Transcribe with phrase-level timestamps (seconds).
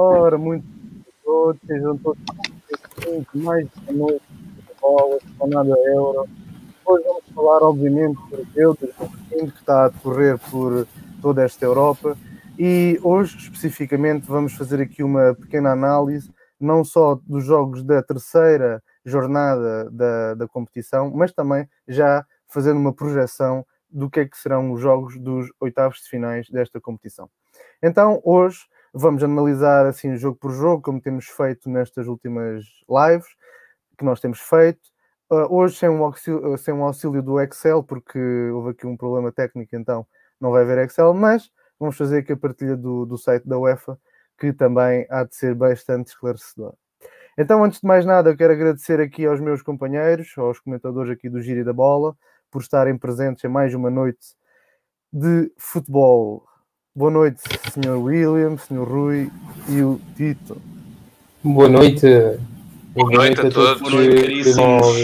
[0.00, 0.64] Ora, muito
[1.24, 2.22] todos, sejam todos
[3.34, 6.24] mais de noite de bola, nada euro.
[6.86, 10.86] Hoje vamos falar, obviamente, por Deus, que está a decorrer por
[11.20, 12.16] toda esta Europa.
[12.56, 16.30] E hoje, especificamente, vamos fazer aqui uma pequena análise,
[16.60, 22.92] não só dos jogos da terceira jornada da, da competição, mas também já fazendo uma
[22.92, 27.28] projeção do que é que serão os jogos dos oitavos de finais desta competição.
[27.82, 28.60] Então, hoje
[28.92, 33.28] vamos analisar assim jogo por jogo, como temos feito nestas últimas lives
[33.98, 34.80] que nós temos feito.
[35.30, 38.18] Uh, hoje sem um, auxílio, sem um auxílio do Excel, porque
[38.50, 40.06] houve aqui um problema técnico, então
[40.40, 43.98] não vai haver Excel, mas vamos fazer aqui a partilha do, do site da UEFA,
[44.38, 46.74] que também há de ser bastante esclarecedor.
[47.36, 51.28] Então, antes de mais nada, eu quero agradecer aqui aos meus companheiros, aos comentadores aqui
[51.28, 52.16] do Giro da Bola,
[52.50, 54.34] por estarem presentes em mais uma noite
[55.12, 56.44] de futebol.
[56.98, 57.96] Boa noite, Sr.
[57.96, 58.82] William, Sr.
[58.82, 59.30] Rui
[59.68, 60.60] e o Tito.
[61.44, 62.04] Boa noite.
[62.92, 63.80] Boa, Boa noite, a todos.
[63.80, 64.96] Boa noite, caríssimos.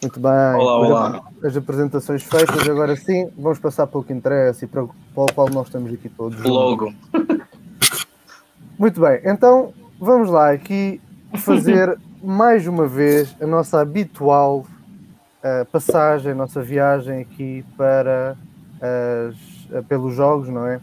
[0.00, 0.54] Muito bem.
[0.56, 1.22] Olá, olá.
[1.44, 4.90] As apresentações feitas, agora sim, vamos passar para o que interessa e para o
[5.34, 6.42] qual nós estamos aqui todos.
[6.42, 6.90] Logo.
[8.78, 10.98] Muito bem, então vamos lá aqui
[11.40, 18.34] fazer mais uma vez a nossa habitual uh, passagem, a nossa viagem aqui para
[18.80, 19.57] as, uh,
[19.88, 20.80] pelos jogos, não é?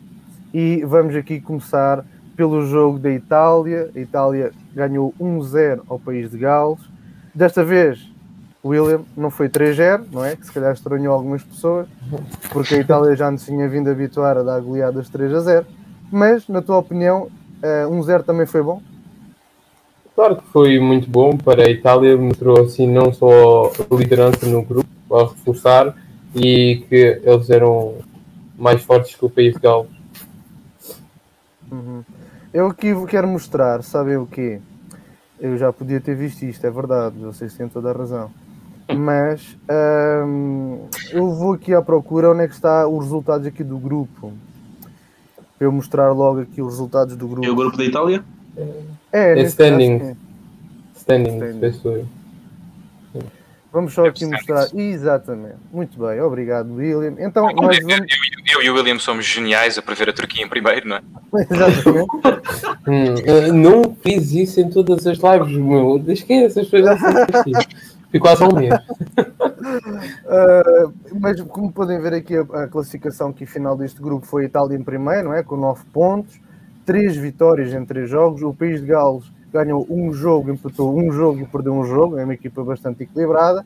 [0.53, 2.05] E vamos aqui começar
[2.36, 3.89] pelo jogo da Itália.
[3.95, 6.80] A Itália ganhou 1-0 ao país de Gales.
[7.33, 8.09] Desta vez,
[8.63, 10.36] William não foi 3-0, não é?
[10.36, 11.88] Que se calhar estranhou algumas pessoas,
[12.52, 15.66] porque a Itália já nos tinha vindo habituar a dar goleadas 3 0.
[16.12, 17.29] Mas, na tua opinião, uh,
[17.62, 18.81] eh, 1-0 também foi bom?
[20.16, 24.63] Claro que foi muito bom para a Itália, mostrou assim não só a liderança no
[24.63, 25.94] grupo, a reforçar,
[26.34, 27.95] e que eles eram
[28.58, 29.90] mais fortes que o país de Gales.
[31.72, 32.04] Uhum.
[32.54, 34.60] Eu aqui quero mostrar, sabem o quê?
[35.40, 38.32] Eu já podia ter visto isto, é verdade, vocês têm toda a razão.
[38.96, 39.58] Mas
[40.26, 44.32] hum, eu vou aqui à procura onde é que está os resultados aqui do grupo.
[45.58, 47.46] Para eu mostrar logo aqui os resultados do grupo.
[47.46, 48.24] E o grupo da Itália?
[49.12, 50.00] É, é standing.
[50.00, 50.18] Caso,
[50.96, 51.38] standing,
[51.70, 52.08] standing.
[53.72, 54.68] Vamos só aqui mostrar.
[54.74, 55.58] Exatamente.
[55.74, 57.16] Muito bem, obrigado, William.
[57.20, 58.08] Então, nós vamos...
[58.56, 61.02] eu, e o William somos geniais a prever a Turquia em primeiro, não é?
[61.52, 62.08] Exatamente.
[62.88, 66.04] hum, uh, não fiz isso em todas as lives, meu.
[66.08, 66.98] Esquece, as pessoas já
[68.12, 68.74] Ficou quase um mês.
[68.74, 68.80] uh,
[71.20, 74.78] mas como podem ver aqui, a, a, classificação que final deste grupo foi a Itália
[74.78, 75.44] em primeiro, não é?
[75.44, 76.40] Com 9 pontos,
[76.86, 78.42] 3 vitórias em 3 jogos.
[78.42, 82.24] O país de Gales ganhou um jogo, empatou um jogo e perdeu um jogo, é
[82.24, 83.66] uma equipa bastante equilibrada,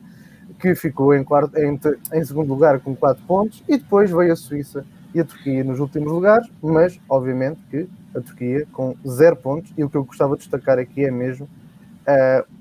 [0.60, 1.78] que ficou em, quarto, em,
[2.12, 4.84] em segundo lugar com 4 pontos, e depois veio a Suíça
[5.14, 9.82] e a Turquia nos últimos lugares, mas obviamente que a Turquia com 0 pontos, e
[9.82, 11.48] o que eu gostava de destacar aqui é mesmo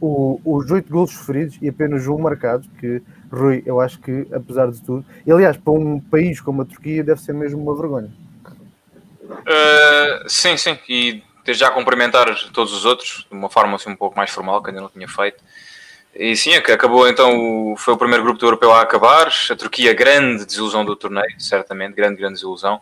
[0.01, 3.01] uh, os 8 gols sofridos e apenas um marcado, que
[3.31, 7.03] Rui, eu acho que apesar de tudo, e aliás, para um país como a Turquia
[7.03, 8.11] deve ser mesmo uma vergonha.
[9.29, 13.95] Uh, sim, sim, e desde já cumprimentar todos os outros de uma forma assim um
[13.95, 15.43] pouco mais formal, que ainda não tinha feito.
[16.15, 19.31] E sim, acabou então, foi o primeiro grupo do europeu a acabar.
[19.49, 22.81] A Turquia, grande desilusão do torneio, certamente, grande, grande desilusão.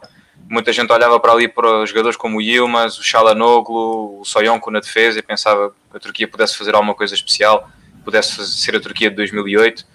[0.49, 4.79] Muita gente olhava para ali para jogadores como o Yilmaz, o Shalanoglu, o Soyonko na
[4.79, 7.69] defesa e pensava que a Turquia pudesse fazer alguma coisa especial,
[8.05, 9.85] pudesse ser a Turquia de 2008.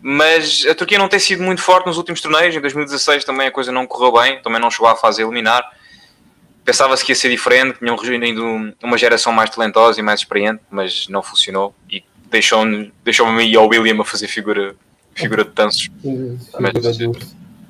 [0.00, 2.54] Mas a Turquia não tem sido muito forte nos últimos torneios.
[2.54, 5.64] Em 2016 também a coisa não correu bem, também não chegou à fase eliminar
[6.64, 11.06] pensava-se que ia ser diferente, tinham reunido uma geração mais talentosa e mais experiente, mas
[11.08, 12.02] não funcionou e
[12.34, 14.74] deixou-me deixou a mim e ao William a fazer figura,
[15.14, 15.88] figura de tansos.
[16.60, 16.98] Mas,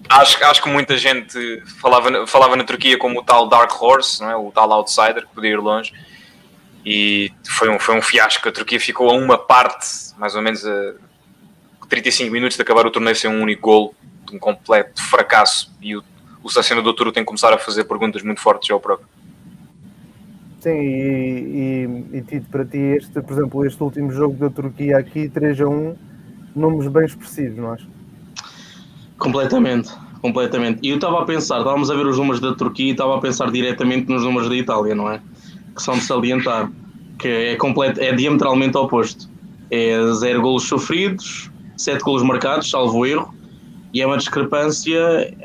[0.09, 4.31] acho, acho que muita gente falava, falava na Turquia como o tal Dark Horse, não
[4.31, 4.37] é?
[4.37, 5.93] o tal outsider que podia ir longe.
[6.85, 8.49] E foi um, foi um fiasco.
[8.49, 9.87] A Turquia ficou a uma parte,
[10.19, 10.95] mais ou menos a
[11.89, 13.95] 35 minutos de acabar o torneio sem um único gol,
[14.33, 15.73] um completo fracasso.
[15.81, 16.05] E o
[16.45, 19.09] o selecionador Turo tem que começar a fazer perguntas muito fortes ao próprio.
[20.65, 24.97] Sim, e, e, e Tito, para ti, este, por exemplo, este último jogo da Turquia
[24.97, 25.95] aqui, 3 a 1,
[26.57, 27.87] nomes bem expressivos, não acho?
[29.19, 29.91] Completamente,
[30.23, 30.81] completamente.
[30.83, 33.21] E eu estava a pensar, estávamos a ver os números da Turquia e estava a
[33.21, 35.21] pensar diretamente nos números da Itália, não é?
[35.77, 36.73] Que são de salientar,
[37.19, 39.29] que é, completo, é diametralmente oposto.
[39.71, 43.35] É zero golos sofridos, sete golos marcados, salvo erro,
[43.93, 45.37] e é uma discrepância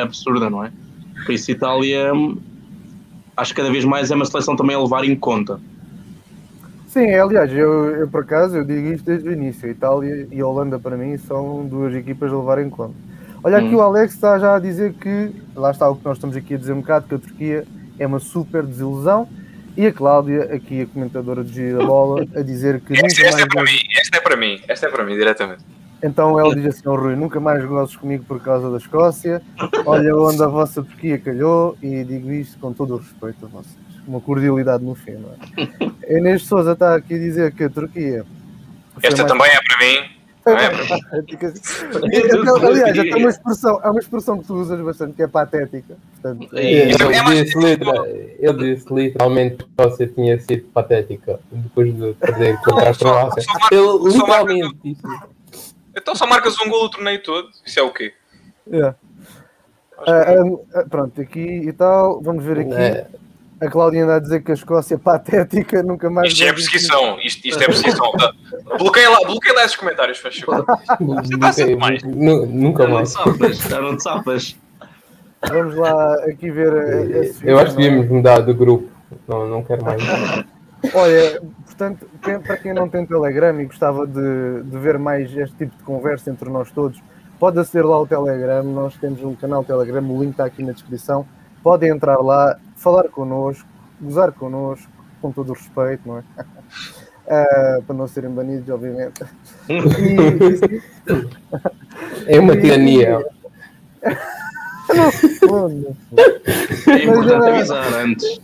[0.00, 0.72] absurda, não é?
[1.26, 2.10] Por isso, Itália,
[3.38, 5.60] acho que cada vez mais é uma seleção também a levar em conta.
[6.88, 9.68] Sim, aliás, eu, eu por acaso eu digo isto desde o início.
[9.68, 12.94] A Itália e a Holanda para mim são duas equipas a levar em conta.
[13.42, 13.76] Olha aqui hum.
[13.76, 16.58] o Alex está já a dizer que, lá está o que nós estamos aqui a
[16.58, 17.64] dizer um bocado, que a Turquia
[17.98, 19.28] é uma super desilusão.
[19.76, 23.22] E a Cláudia, aqui a comentadora de Gira da Bola, a dizer que nunca Esta,
[23.22, 23.44] esta mais.
[23.44, 25.77] é para mim, esta é para mim, esta é para mim, diretamente.
[26.02, 29.42] Então ela diz assim ao Rui: nunca mais gozes comigo por causa da Escócia.
[29.84, 33.76] Olha onde a vossa Turquia calhou e digo isto com todo o respeito a vocês.
[34.06, 35.38] Uma cordialidade no fim, não é?
[36.18, 38.24] Inês Souza está aqui a dizer que a Turquia.
[39.02, 40.08] Esta mais também é para mim.
[40.08, 40.18] É.
[42.40, 45.96] Então, Aliás, é uma expressão, é uma expressão que tu usas bastante que é patética.
[46.22, 47.58] Portanto, É, Ele é mais- disse,
[48.38, 53.42] ele disse literalmente que você tinha sido patética depois de perder contra a Croácia.
[53.70, 55.02] Ele marca- literalmente disse.
[55.98, 57.48] Então só marcas um gol o torneio todo.
[57.64, 58.12] Isso é o quê?
[58.72, 58.94] é.
[60.06, 60.34] Ah,
[60.76, 62.72] ah, pronto, aqui e tal, vamos ver aqui.
[62.72, 63.06] É,
[63.60, 66.32] A Cláudia anda a dizer que a Escócia é patética, nunca mais.
[66.32, 67.18] Isto é perseguição.
[67.20, 68.12] Isto, isto é perseguição.
[68.12, 68.32] Tá.
[68.78, 70.64] Bloqueia lá, bloqueia lá esses comentários, faz favor.
[71.00, 73.12] Nu- Nunca mais.
[73.14, 74.56] não te safas.
[75.48, 77.34] Vamos lá aqui ver.
[77.42, 77.84] Eu acho que é?
[77.84, 78.88] devíamos mudar de grupo.
[79.26, 80.00] Não, não quero mais.
[80.94, 85.76] Olha, portanto, para quem não tem Telegram e gostava de, de ver mais este tipo
[85.76, 87.02] de conversa entre nós todos,
[87.38, 88.62] pode aceder lá ao Telegram.
[88.62, 91.26] Nós temos um canal Telegram, o link está aqui na descrição.
[91.62, 93.68] Podem entrar lá, falar connosco,
[94.00, 94.90] gozar connosco,
[95.20, 96.22] com todo o respeito, não é?
[97.30, 99.22] Ah, para não serem banidos, obviamente.
[99.68, 100.80] E,
[102.26, 103.22] É uma tirania.
[105.50, 105.96] Mano,
[106.86, 108.40] É importante avisar antes.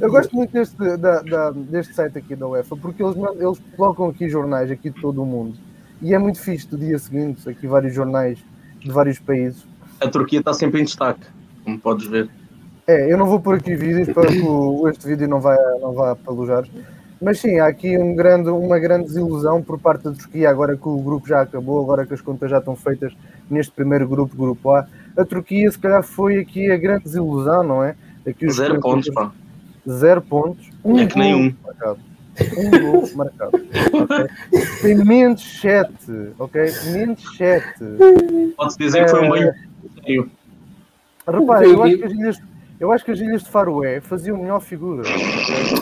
[0.00, 4.08] Eu gosto muito deste, da- da- deste site aqui da UEFA, porque eles, eles colocam
[4.08, 5.56] aqui jornais aqui de todo o mundo.
[6.02, 8.38] E é muito fixe do dia seguinte, aqui vários jornais
[8.78, 9.64] de vários países.
[10.00, 11.26] A Turquia está sempre em destaque,
[11.64, 12.28] como podes ver.
[12.86, 14.40] É, eu não vou pôr aqui vídeos para que
[14.90, 16.64] este vídeo não vá, não vá pelujar.
[17.22, 20.88] Mas sim, há aqui um grande, uma grande desilusão por parte da Turquia, agora que
[20.88, 23.12] o grupo já acabou, agora que as contas já estão feitas
[23.50, 24.86] neste primeiro grupo, grupo A.
[25.16, 27.94] A Turquia, se calhar, foi aqui a grande desilusão, não é?
[28.26, 29.30] Aqui Zero pontos, pá.
[29.88, 30.68] Zero pontos.
[30.84, 31.54] Um É que nem gol um.
[31.64, 31.98] marcado.
[32.56, 33.50] Um gol marcado.
[33.92, 34.26] ok?
[34.82, 35.92] Tem menos 7,
[36.38, 36.62] ok?
[36.92, 37.66] Menos 7.
[38.56, 39.52] Pode-se dizer que foi um banho.
[40.04, 40.30] sério.
[41.26, 42.38] Repara, eu acho que as ilhas,
[42.80, 45.02] eu acho que as ilhas de Faroé faziam melhor figura.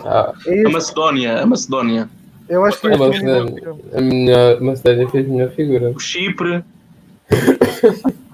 [0.05, 2.09] Ah, É A Macedónia, a Macedónia.
[2.49, 5.91] eu acho que a Macedónia a minha Macedónia fez a minha figura.
[5.91, 6.65] O Chipre.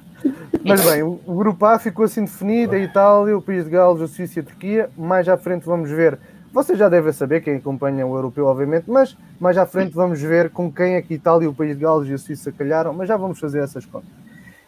[0.66, 4.08] Mas bem, o grupo A ficou assim definido, a Itália, o País de Gales, a
[4.08, 4.90] Suíça e a Turquia.
[4.96, 6.18] Mais à frente vamos ver,
[6.54, 10.48] vocês já devem saber, quem acompanha o europeu, obviamente, mas mais à frente vamos ver
[10.48, 13.08] com quem é que a Itália, o País de Gales e a Suíça calharam, mas
[13.08, 14.08] já vamos fazer essas contas.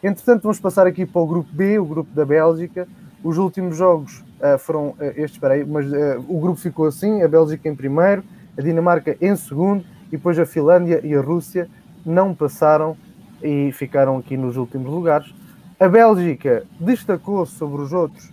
[0.03, 2.87] Entretanto, vamos passar aqui para o grupo B, o grupo da Bélgica.
[3.23, 7.23] Os últimos jogos ah, foram ah, estes, espera aí, mas ah, o grupo ficou assim:
[7.23, 8.23] a Bélgica em primeiro,
[8.55, 11.67] a Dinamarca em segundo, e depois a Finlândia e a Rússia
[12.05, 12.95] não passaram
[13.41, 15.33] e ficaram aqui nos últimos lugares.
[15.79, 18.31] A Bélgica destacou-se sobre os outros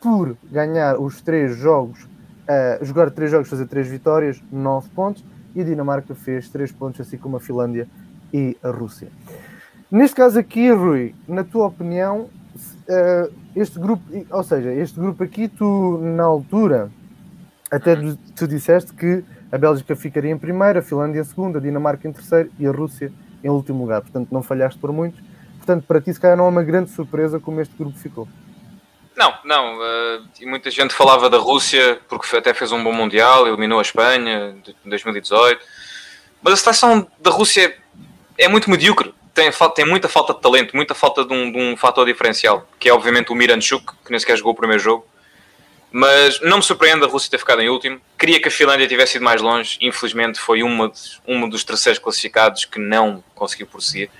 [0.00, 2.06] por ganhar os três jogos,
[2.48, 5.22] ah, jogar três jogos, fazer três vitórias, nove pontos,
[5.54, 7.86] e a Dinamarca fez três pontos, assim como a Finlândia
[8.32, 9.08] e a Rússia.
[9.90, 12.28] Neste caso aqui, Rui, na tua opinião,
[12.88, 16.90] eh, este grupo, ou seja, este grupo aqui, tu na altura
[17.70, 21.60] até tu- tu disseste que a Bélgica ficaria em primeiro, a Finlândia em segundo, a
[21.60, 24.00] Dinamarca em terceiro e a Rússia em último lugar.
[24.00, 25.22] Portanto, não falhaste por muito.
[25.64, 28.28] Portanto, para ti, se calhar, não é uma grande surpresa como este grupo ficou.
[29.16, 29.82] Não, não.
[29.82, 33.82] eh, e muita gente falava da Rússia porque até fez um bom Mundial, eliminou a
[33.82, 34.54] Espanha
[34.84, 35.64] em 2018.
[36.42, 37.74] Mas a seleção da Rússia
[38.36, 39.14] é muito medíocre.
[39.32, 42.90] Tem, tem muita falta de talento, muita falta de um, de um fator diferencial, que
[42.90, 45.06] é obviamente o Miranchuk, que nem sequer jogou o primeiro jogo.
[45.90, 48.00] Mas não me surpreende a Rússia ter ficado em último.
[48.18, 49.78] Queria que a Finlândia tivesse ido mais longe.
[49.80, 54.10] Infelizmente foi uma dos, um dos terceiros classificados que não conseguiu prosseguir.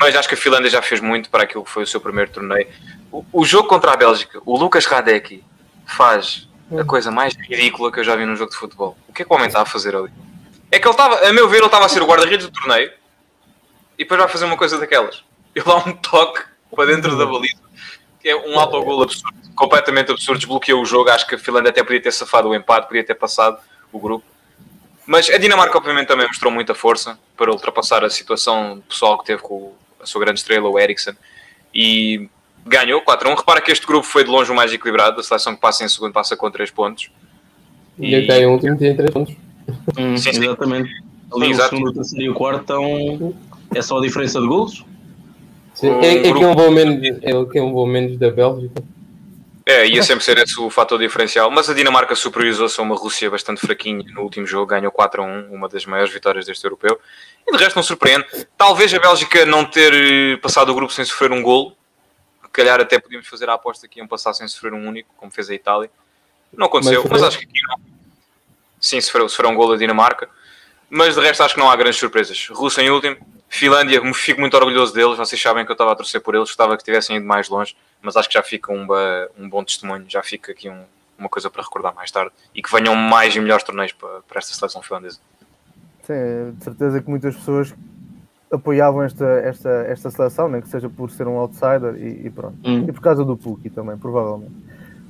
[0.00, 2.30] Mas acho que a Finlândia já fez muito para aquilo que foi o seu primeiro
[2.30, 2.66] torneio.
[3.12, 5.44] O, o jogo contra a Bélgica, o Lucas Radecki
[5.86, 8.96] faz a coisa mais ridícula que eu já vi num jogo de futebol.
[9.06, 10.10] O que é que o homem está a fazer ali?
[10.72, 12.90] É que ele estava, a meu ver, ele estava a ser o guarda-redes do torneio
[13.98, 15.22] e depois vai fazer uma coisa daquelas.
[15.54, 17.60] Ele dá um toque para dentro da baliza,
[18.22, 21.10] que é um autogol absurdo, completamente absurdo, desbloqueou o jogo.
[21.10, 23.58] Acho que a Finlândia até podia ter safado o empate, podia ter passado
[23.92, 24.24] o grupo.
[25.04, 29.42] Mas a Dinamarca, obviamente, também mostrou muita força para ultrapassar a situação pessoal que teve
[29.42, 31.14] com a sua grande estrela, o Eriksen,
[31.74, 32.28] e
[32.66, 33.36] ganhou 4-1.
[33.36, 35.20] Repara que este grupo foi de longe o mais equilibrado.
[35.20, 37.10] A seleção que passa em segundo passa com 3 pontos.
[37.98, 39.34] E até o último tem 3 pontos.
[39.98, 40.42] Hum, Sim, sim.
[40.44, 40.90] exatamente.
[41.32, 41.70] Ali o Exato.
[41.76, 43.34] segundo, o terceiro e o quarto estão.
[43.74, 44.84] É só a diferença de golos?
[45.74, 47.86] Sim, O é, é que grupo- é um voo menos, é que é um voo
[47.86, 48.82] menos da Bélgica.
[49.66, 51.50] É, ia sempre ser esse o fator diferencial.
[51.50, 55.68] Mas a Dinamarca superiorizou-se a uma Rússia bastante fraquinha no último jogo, ganhou 4-1, uma
[55.68, 56.98] das maiores vitórias deste europeu.
[57.46, 58.26] E de resto não surpreende.
[58.56, 61.76] Talvez a Bélgica não ter eh, passado o grupo sem sofrer um golo,
[62.52, 65.48] calhar até podíamos fazer a aposta que iam passar sem sofrer um único, como fez
[65.50, 65.90] a Itália.
[66.52, 67.80] Não aconteceu, mas, Mas- acho que aqui não.
[68.80, 70.28] Sim, sofreu, sofreu um gol da Dinamarca.
[70.88, 72.48] Mas de resto acho que não há grandes surpresas.
[72.48, 73.16] Rússia em último.
[73.48, 75.16] Finlândia, fico muito orgulhoso deles.
[75.16, 77.76] Vocês sabem que eu estava a torcer por eles, gostava que tivessem ido mais longe,
[78.02, 78.86] mas acho que já fica um,
[79.38, 80.84] um bom testemunho, já fica aqui um-
[81.18, 84.38] uma coisa para recordar mais tarde e que venham mais e melhores torneios para, para
[84.38, 85.18] esta seleção finlandesa.
[86.04, 87.74] Sim, de certeza que muitas pessoas
[88.50, 92.56] apoiavam esta, esta, esta seleção, nem que seja por ser um outsider e, e pronto.
[92.64, 92.86] Hum.
[92.88, 94.52] E por causa do Puki também, provavelmente.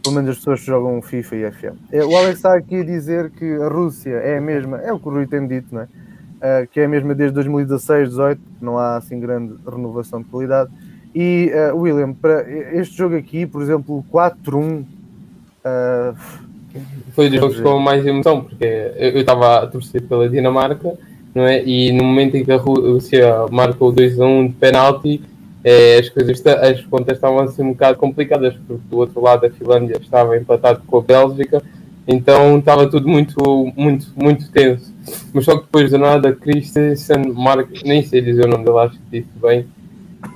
[0.02, 1.76] Pelo menos as pessoas que jogam FIFA e FM.
[1.92, 4.98] Eh, O Alex está aqui a dizer que a Rússia é a mesma, é o
[4.98, 5.88] que o Rui tem dito, não é?
[6.42, 10.70] Eh, que é a mesma desde 2016, 18, não há assim grande renovação de qualidade.
[11.14, 14.84] E, eh, William, para este jogo aqui, por exemplo, o 4-1,
[15.64, 16.12] eh,
[17.12, 18.64] Foi dos jogos com mais emoção, porque
[18.96, 20.96] eu estava a torcer pela Dinamarca,
[21.34, 21.64] não é?
[21.64, 25.20] E no momento em que a Rússia marca o 2-1 de penalti,
[25.64, 29.46] eh, as coisas, as contas estavam a ser um bocado complicadas, porque do outro lado
[29.46, 31.62] a Finlândia estava empatado com a Bélgica,
[32.06, 33.42] então estava tudo muito,
[33.76, 34.94] muito, muito tenso.
[35.32, 38.98] Mas só que depois do nada, Christensen marca, nem sei dizer o nome dele, acho
[38.98, 39.66] que disse bem,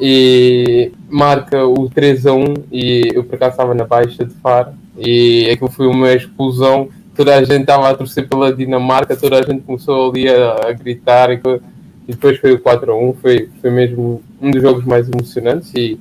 [0.00, 4.72] e marca o 3 a 1 e eu por acaso estava na baixa de Faro.
[4.96, 6.88] E aquilo foi uma explosão.
[7.14, 9.16] Toda a gente estava a torcer pela Dinamarca.
[9.16, 11.40] Toda a gente começou ali a, a gritar e,
[12.08, 15.72] e depois foi o 4 a 1 foi, foi mesmo um dos jogos mais emocionantes
[15.74, 15.98] e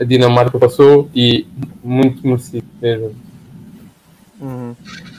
[0.00, 1.46] a Dinamarca passou e
[1.82, 3.14] muito merecido mesmo.
[4.40, 4.74] Uhum.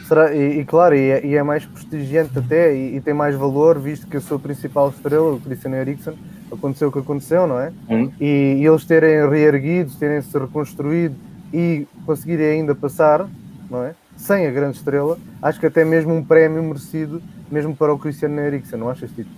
[0.08, 3.78] Será, e, e claro, e é, e é mais prestigiante até e, tem mais valor,
[3.78, 6.14] visto que a sua principal estrela, o Christian Eriksen,
[6.52, 7.72] aconteceu o que aconteceu, não é?
[7.90, 8.12] Hum.
[8.20, 11.16] E, e eles terem reerguido, terem se reconstruído
[11.54, 13.28] e conseguirem ainda passar,
[13.70, 13.94] não é?
[14.16, 18.32] Sem a grande estrela, acho que até mesmo um prémio merecido, mesmo para o Christian
[18.32, 19.30] Eriksen, não achas, Tito?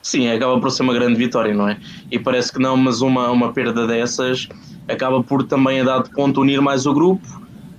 [0.00, 1.78] Sim, acaba por ser uma grande vitória, não é?
[2.12, 4.48] E parece que não, mas uma, uma perda dessas
[4.86, 7.26] acaba por também, a dado ponto, unir mais o grupo.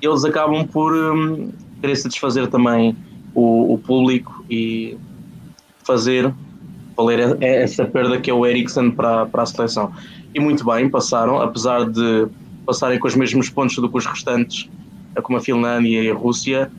[0.02, 2.96] Eles acabam por hum, querer satisfazer também
[3.34, 4.98] o, o público e
[5.86, 6.34] fazer
[6.98, 9.92] valer essa perda que é o Eriksen para, para a seleção.
[10.34, 12.28] E muito bem, passaram, apesar de
[12.66, 14.68] passarem com os mesmos pontos do que os restantes,
[15.22, 16.72] como a Finlândia e a Rússia,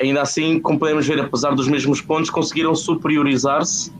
[0.00, 3.90] ainda assim, como podemos ver, apesar dos mesmos pontos, conseguiram superiorizar-se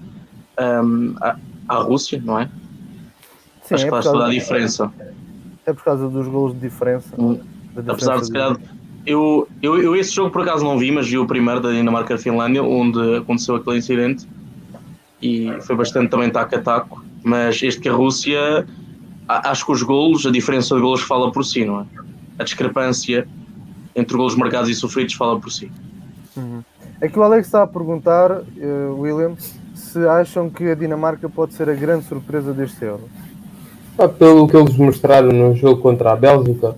[0.84, 1.36] hum, à,
[1.68, 2.50] à Rússia, não é?
[3.62, 4.92] Sim, Acho é que por, faz toda a diferença.
[5.64, 7.08] é por causa dos golos de diferença.
[7.18, 7.40] Hum.
[7.88, 8.56] Apesar de, se calhar,
[9.04, 12.62] eu, eu, eu esse jogo por acaso não vi, mas vi o primeiro da Dinamarca-Finlândia,
[12.62, 14.26] onde aconteceu aquele incidente
[15.20, 17.04] e foi bastante também taco a taco.
[17.24, 18.66] Mas este que a Rússia,
[19.28, 21.84] acho que os golos, a diferença de golos fala por si, não é?
[22.38, 23.26] A discrepância
[23.94, 25.70] entre golos marcados e sofridos fala por si.
[26.36, 26.62] Uhum.
[27.00, 29.34] Que o Alex está a perguntar, eh, William,
[29.74, 33.08] se acham que a Dinamarca pode ser a grande surpresa deste Euro.
[33.96, 36.76] Pá, pelo que eles mostraram no jogo contra a Bélgica,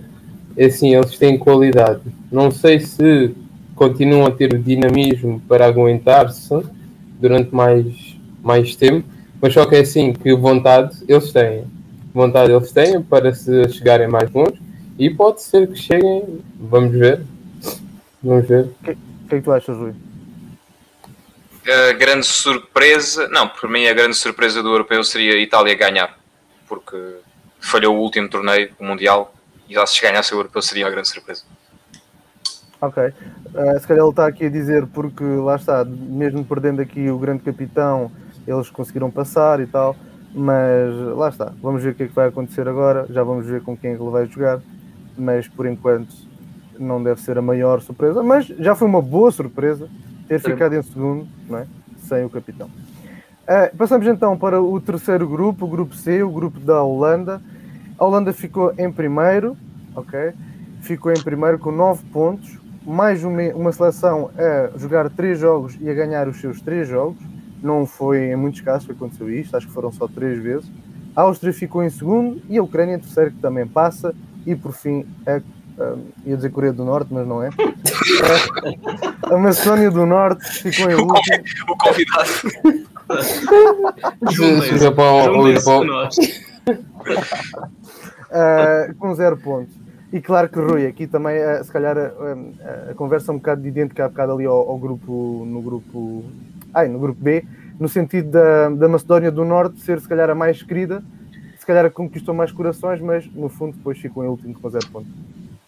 [0.55, 2.01] é assim, eles têm qualidade.
[2.31, 3.35] Não sei se
[3.75, 6.53] continuam a ter o dinamismo para aguentar-se
[7.19, 8.08] durante mais,
[8.43, 9.07] mais tempo,
[9.41, 11.65] mas só que é assim, que vontade eles têm.
[12.13, 14.59] Vontade eles têm para se chegarem mais longe
[14.97, 17.21] e pode ser que cheguem, vamos ver.
[18.21, 18.65] Vamos ver.
[18.65, 18.95] O que é
[19.37, 19.93] que tu achas, Rui?
[21.67, 26.17] A grande surpresa, não, por mim a grande surpresa do europeu seria a Itália ganhar,
[26.67, 26.97] porque
[27.59, 29.33] falhou o último torneio, o Mundial,
[29.67, 31.43] e lá se ganhasse o europeu seria a grande surpresa.
[32.81, 33.03] Ok.
[33.03, 37.19] Eh, se calhar ele está aqui a dizer porque lá está, mesmo perdendo aqui o
[37.19, 38.11] grande capitão,
[38.47, 39.95] eles conseguiram passar e tal,
[40.33, 41.53] mas lá está.
[41.61, 43.95] Vamos ver o que é que vai acontecer agora, já vamos ver com quem é
[43.95, 44.59] que ele vai jogar,
[45.17, 46.13] mas por enquanto
[46.79, 49.89] não deve ser a maior surpresa, mas já foi uma boa surpresa
[50.27, 50.51] ter Sim.
[50.51, 51.67] ficado em segundo, não é?
[51.97, 52.69] Sem o capitão.
[53.47, 57.41] Eh, passamos então para o terceiro grupo, o grupo C, o grupo da Holanda.
[57.97, 59.57] A Holanda ficou em primeiro,
[59.95, 60.33] ok?
[60.81, 65.89] Ficou em primeiro com 9 pontos, mais uma, uma seleção a jogar 3 jogos e
[65.89, 67.17] a ganhar os seus 3 jogos.
[67.61, 70.71] Não foi em muitos casos que aconteceu isto, acho que foram só 3 vezes.
[71.15, 74.15] A Áustria ficou em segundo e a Ucrânia em terceiro, que também passa.
[74.45, 75.41] E por fim, a,
[75.81, 77.49] a, ia dizer Coreia do Norte, mas não é.
[79.23, 81.43] A, Macedónia do Norte ficou em último.
[81.67, 82.29] o convidado.
[88.29, 89.73] Uh, com zero pontos.
[90.11, 93.67] E claro que Rui, aqui também, uh, se calhar, uh, a conversa é um bocado
[93.67, 96.23] idêntica há bocado ali ao, ao grupo, no grupo,
[96.79, 97.45] ai, no grupo B,
[97.79, 101.03] no sentido da, da Macedónia do Norte ser se calhar a mais querida,
[101.57, 104.69] se calhar a que conquistou mais corações, mas no fundo depois ficou em último com
[104.69, 105.11] zero pontos.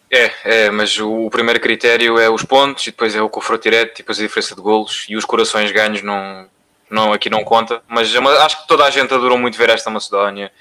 [0.09, 3.63] É, é, mas o, o primeiro critério é os pontos, e depois é o confronto
[3.63, 6.47] direto, e depois a diferença de golos, e os corações ganhos não,
[6.89, 7.81] não, aqui não conta.
[7.87, 10.51] Mas é acho que toda a gente adorou muito ver esta Macedónia.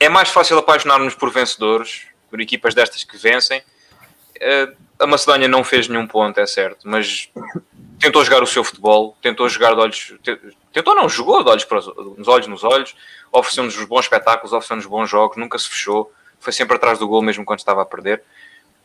[0.00, 2.06] É mais fácil apaixonar-nos por vencedores.
[2.30, 3.60] por equipas destas que vencem.
[4.36, 7.30] Uh, a Macedónia não fez nenhum ponto, é certo, mas
[7.98, 10.14] tentou jogar o seu futebol, tentou jogar de olhos,
[10.72, 11.86] tentou não, jogou de olhos para os,
[12.16, 12.94] nos olhos nos olhos,
[13.32, 17.44] ofereceu-nos bons espetáculos, ofereceu-nos bons jogos, nunca se fechou, foi sempre atrás do gol mesmo
[17.44, 18.22] quando estava a perder.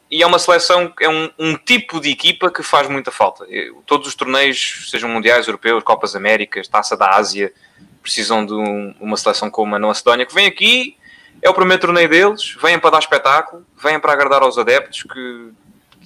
[0.10, 3.46] E é uma seleção, é um, um tipo de equipa que faz muita falta.
[3.86, 7.54] Todos os torneios, sejam mundiais, europeus, Copas Américas, Taça da Ásia,
[8.02, 10.98] precisam de um, uma seleção como a Macedónia, que vem aqui,
[11.42, 15.52] é o primeiro torneio deles, vêm para dar espetáculo, vêm para agradar aos adeptos que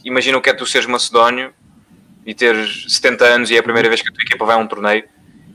[0.04, 1.52] imaginam que é tu seres macedónio
[2.26, 4.60] e teres 70 anos e é a primeira vez que a tua equipa vai a
[4.60, 5.04] um torneio.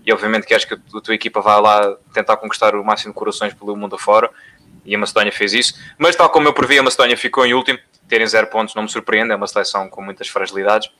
[0.06, 3.52] E obviamente queres que a tua equipa vá lá tentar conquistar o máximo de corações
[3.52, 4.30] pelo mundo afora.
[4.84, 7.78] E a Macedónia fez isso, mas tal como eu previ a Macedónia ficou em último,
[8.08, 10.90] terem zero pontos não me surpreende, é uma seleção com muitas fragilidades.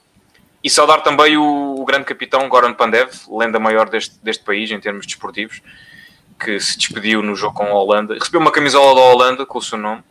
[0.62, 4.78] E saudar também o, o grande capitão Goran Pandev, lenda maior deste, deste país em
[4.78, 5.62] termos desportivos,
[6.38, 9.62] que se despediu no jogo com a Holanda, recebeu uma camisola da Holanda com o
[9.62, 10.02] seu nome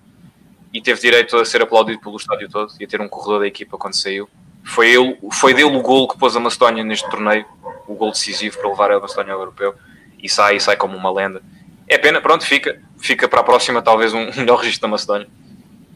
[0.73, 3.47] e teve direito a ser aplaudido pelo estádio todo e a ter um corredor da
[3.47, 4.27] equipa quando saiu.
[4.69, 7.45] Foi, ele, foi dele o gol que pôs a Macedónia neste torneio,
[7.87, 9.73] o gol decisivo para levar a Macedónia ao europeu
[10.21, 11.41] e sai, e sai como uma lenda.
[11.87, 15.27] É pena, pronto, fica, fica para a próxima talvez um melhor registro da Macedónia.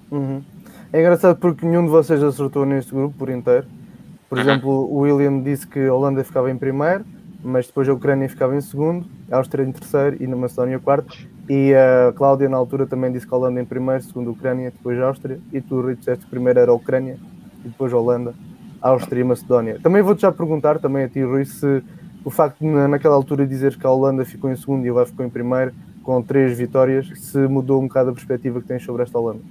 [0.09, 0.43] Uhum.
[0.91, 3.67] É engraçado porque nenhum de vocês acertou neste grupo por inteiro.
[4.27, 4.43] Por uhum.
[4.43, 7.05] exemplo, o William disse que a Holanda ficava em primeiro,
[7.43, 11.15] mas depois a Ucrânia ficava em segundo, a Áustria em terceiro e na Macedónia quarto.
[11.47, 14.71] E a Cláudia, na altura, também disse que a Holanda em primeiro, segundo a Ucrânia,
[14.71, 15.39] depois a Áustria.
[15.51, 17.19] E tu, Rui, disseste que primeiro era a Ucrânia
[17.65, 18.33] e depois a Holanda,
[18.83, 19.79] Áustria e Macedónia.
[19.81, 21.81] Também vou-te já perguntar, também a ti, Rui, se
[22.25, 25.25] o facto de naquela altura dizeres que a Holanda ficou em segundo e a ficou
[25.25, 29.17] em primeiro, com três vitórias, se mudou um bocado a perspectiva que tens sobre esta
[29.17, 29.41] Holanda.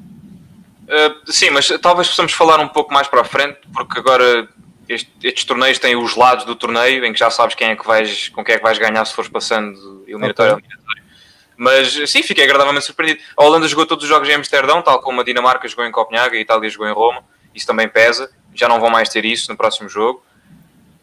[0.83, 4.47] Uh, sim, mas talvez possamos falar um pouco mais para a frente, porque agora
[4.89, 7.87] este, estes torneios têm os lados do torneio em que já sabes quem é que
[7.87, 10.67] vais, com quem é que vais ganhar se fores passando eliminatório okay.
[10.67, 11.03] eliminatório.
[11.57, 13.21] Mas sim, fiquei agradavelmente surpreendido.
[13.37, 16.37] A Holanda jogou todos os jogos em Amsterdão, tal como a Dinamarca jogou em Copenhague,
[16.37, 17.23] a Itália jogou em Roma.
[17.55, 18.31] Isso também pesa.
[18.55, 20.25] Já não vão mais ter isso no próximo jogo.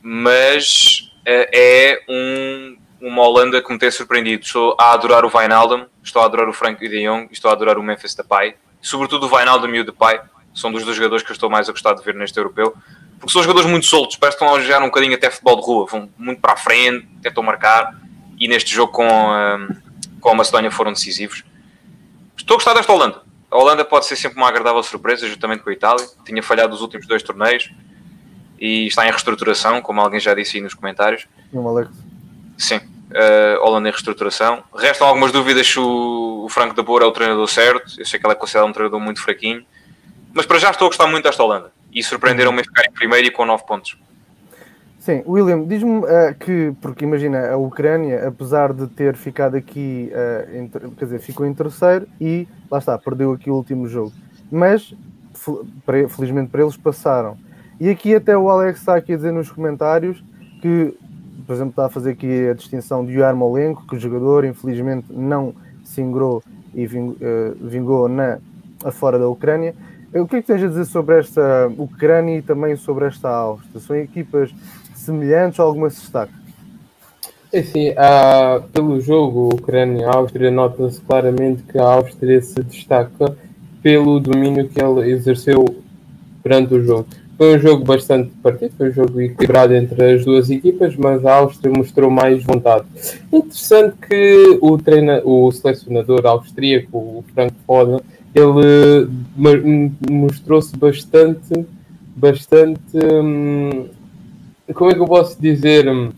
[0.02, 4.44] Mas uh, é um, uma Holanda que me tem surpreendido.
[4.44, 7.78] Estou a adorar o Wijnaldum, estou a adorar o Frank de Jong, estou a adorar
[7.78, 8.56] o Memphis Depay.
[8.82, 10.20] Sobretudo o Wijnaldum e o Depay.
[10.54, 12.76] São dos dois jogadores que eu estou mais a gostar de ver neste europeu
[13.20, 15.66] porque são jogadores muito soltos, parece que estão a jogar um bocadinho até futebol de
[15.66, 17.94] rua, vão muito para a frente, tentam marcar,
[18.40, 19.68] e neste jogo com a,
[20.22, 21.44] com a Macedónia foram decisivos.
[22.38, 23.22] Estou a gostar desta Holanda.
[23.52, 26.06] A Holanda pode ser sempre uma agradável surpresa, juntamente com a Itália.
[26.24, 27.72] Tinha falhado os últimos dois torneios
[28.60, 31.28] e está em reestruturação, como alguém já disse aí nos comentários.
[31.52, 31.90] O Alex?
[32.58, 34.64] Sim, uh, Holanda em reestruturação.
[34.76, 38.00] Restam algumas dúvidas se o, o Franco de Boer é o treinador certo.
[38.00, 39.66] Eu sei que ele é considerado um treinador muito fraquinho,
[40.34, 43.28] mas para já estou a gostar muito desta Holanda e surpreenderam-me a ficar em primeiro
[43.28, 43.98] e com 9 pontos.
[45.10, 50.56] Sim, William, diz-me uh, que, porque imagina, a Ucrânia, apesar de ter ficado aqui, uh,
[50.56, 54.12] em, quer dizer, ficou em terceiro e lá está, perdeu aqui o último jogo.
[54.52, 54.94] Mas,
[56.10, 57.38] felizmente para eles, passaram.
[57.80, 60.24] E aqui até o Alex está aqui a dizer nos comentários
[60.62, 60.96] que,
[61.48, 65.56] por exemplo, está a fazer aqui a distinção de Yarmolenko, que o jogador infelizmente não
[65.84, 68.38] se ingrou e vingou, uh, vingou na,
[68.86, 69.74] a fora da Ucrânia.
[70.14, 73.80] O que é que tens a dizer sobre esta Ucrânia e também sobre esta Áustria?
[73.80, 74.52] São equipas
[75.10, 76.32] semelhantes ou alguma se destaca?
[77.52, 77.94] É sim,
[78.72, 83.36] pelo jogo Ucrânia-Áustria, nota-se claramente que a Áustria se destaca
[83.82, 85.66] pelo domínio que ela exerceu
[86.44, 87.08] durante o jogo.
[87.38, 91.38] Foi um jogo bastante partido, foi um jogo equilibrado entre as duas equipas, mas a
[91.38, 92.86] Áustria mostrou mais vontade.
[93.32, 98.00] Interessante que o, treina, o selecionador austríaco, o Frank Foden,
[98.36, 99.10] ele
[100.10, 101.66] mostrou-se bastante,
[102.16, 103.88] bastante, hum,
[104.74, 106.10] como é que eu posso dizer, hum,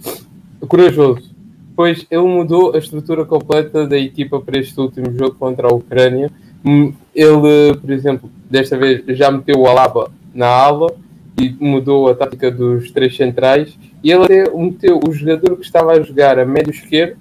[0.67, 1.31] corajoso,
[1.75, 6.29] pois ele mudou a estrutura completa da equipa para este último jogo contra a Ucrânia.
[6.63, 10.93] Hum, ele, por exemplo, desta vez já meteu o Alaba na ala
[11.39, 15.93] e mudou a tática dos três centrais e ele até meteu o jogador que estava
[15.93, 17.17] a jogar a médio esquerdo,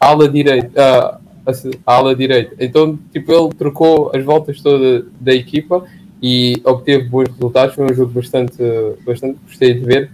[0.00, 1.20] a ala direita,
[1.86, 2.56] ala direita.
[2.58, 5.84] Então, tipo, ele trocou as voltas toda da equipa
[6.22, 7.74] e obteve bons resultados.
[7.74, 8.62] Foi um jogo bastante,
[9.04, 10.10] bastante gostei de ver.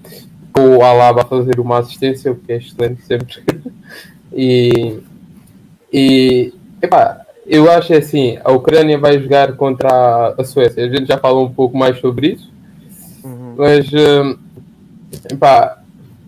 [0.59, 3.43] O Alaba a fazer uma assistência, o que é excelente sempre.
[4.33, 5.01] e,
[5.93, 10.85] e epá, eu acho assim: a Ucrânia vai jogar contra a Suécia.
[10.85, 12.53] A gente já falou um pouco mais sobre isso,
[13.25, 13.55] uhum.
[13.57, 14.37] mas hum,
[15.31, 15.79] epá,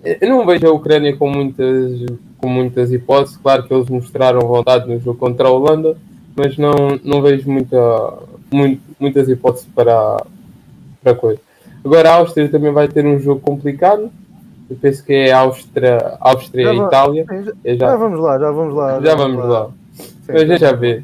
[0.02, 2.06] eu não vejo a Ucrânia com muitas
[2.40, 3.36] com muitas hipóteses.
[3.36, 5.96] Claro que eles mostraram vontade no jogo contra a Holanda,
[6.34, 8.14] mas não, não vejo muita,
[8.50, 10.24] muito, muitas hipóteses para,
[11.02, 11.40] para a coisa.
[11.84, 14.10] Agora a Áustria também vai ter um jogo complicado.
[14.70, 17.26] Eu penso que é Áustria, Áustria e Itália.
[17.28, 19.00] Já, já, já, vamos lá, já vamos lá.
[19.00, 19.44] Já, já vamos lá.
[19.64, 19.70] lá.
[20.28, 21.02] Mas a gente já vê.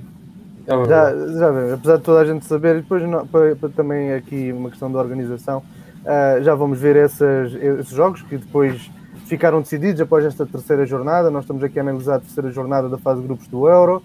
[0.68, 1.38] Já, verdade.
[1.38, 4.52] já vemos, apesar de toda a gente saber, e depois não- para, para também aqui
[4.52, 5.62] uma questão da organização,
[6.04, 8.90] ah, já vamos ver essas- esses jogos que depois
[9.26, 11.30] ficaram decididos após esta terceira jornada.
[11.30, 14.02] Nós estamos aqui a analisar a terceira jornada da fase de grupos do Euro.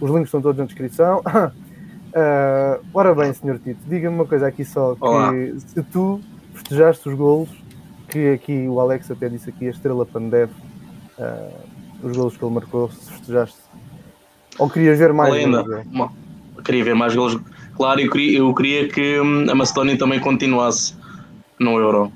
[0.00, 1.22] Os links estão todos na descrição.
[2.16, 3.58] Ah, ora bem, Sr.
[3.58, 5.32] Tito, diga-me uma coisa aqui só, que Olá.
[5.66, 6.20] se tu
[6.52, 7.48] festejaste os golos,
[8.14, 10.48] que aqui o Alex até disse aqui, a estrela Pandev,
[11.18, 11.48] ah,
[12.00, 13.58] os golos que ele marcou, se festejaste,
[14.56, 15.44] ou querias ver mais?
[15.86, 16.08] Bom,
[16.56, 17.40] eu queria ver mais golos.
[17.76, 20.94] Claro, eu queria, eu queria que hum, a Macedónia também continuasse
[21.58, 22.12] no Euro.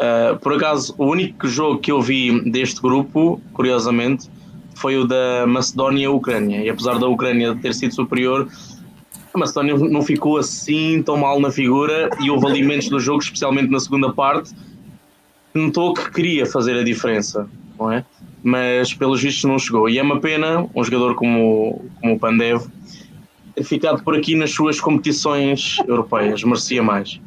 [0.00, 4.30] Uh, por acaso, o único jogo que eu vi deste grupo, curiosamente,
[4.74, 6.64] foi o da Macedónia-Ucrânia.
[6.64, 8.48] E apesar da Ucrânia ter sido superior,
[9.34, 13.70] a Macedónia não ficou assim tão mal na figura e houve alimentos do jogo, especialmente
[13.70, 14.54] na segunda parte,
[15.54, 18.04] notou que queria fazer a diferença, não é?
[18.42, 19.88] Mas pelos vistos não chegou.
[19.88, 22.66] E é uma pena um jogador como, como o Pandev
[23.54, 26.42] ter ficado por aqui nas suas competições europeias.
[26.42, 27.20] Merecia mais.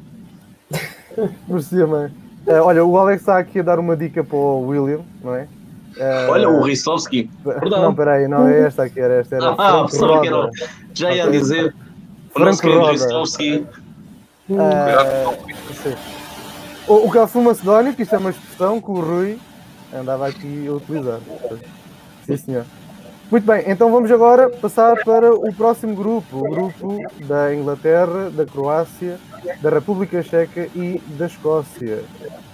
[1.47, 2.12] Merecia, mãe.
[2.47, 5.47] Eh, olha, o Alex está aqui a dar uma dica para o William, não é?
[5.97, 7.29] Eh, Olha, o Ristovski.
[7.69, 9.36] Não, peraí, não é esta aqui, era esta.
[9.36, 10.49] Era Ah, Franco pensava que era.
[10.93, 11.75] Já ia dizer.
[12.36, 12.86] O nosso querido.
[12.86, 13.65] Ristovski.
[14.47, 15.95] Sim.
[16.88, 19.39] O, o Macedónio, que isto é uma expressão que o Rui
[19.93, 21.19] andava aqui a utilizar.
[22.26, 22.65] Sim, senhor.
[23.32, 28.46] Muito bem, então vamos agora passar para o próximo grupo, o grupo da Inglaterra, da
[28.46, 29.17] Croácia,
[29.60, 32.04] da República Checa e da Escócia.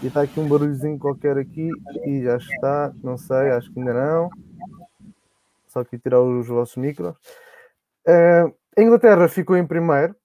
[0.01, 1.69] E está aqui um barulhozinho qualquer aqui
[2.05, 4.29] e já está, não sei, acho que ainda não.
[5.67, 7.13] Só aqui tirar os vossos micros.
[8.07, 8.45] Eh,
[8.77, 10.15] a Inglaterra ficou em primeiro,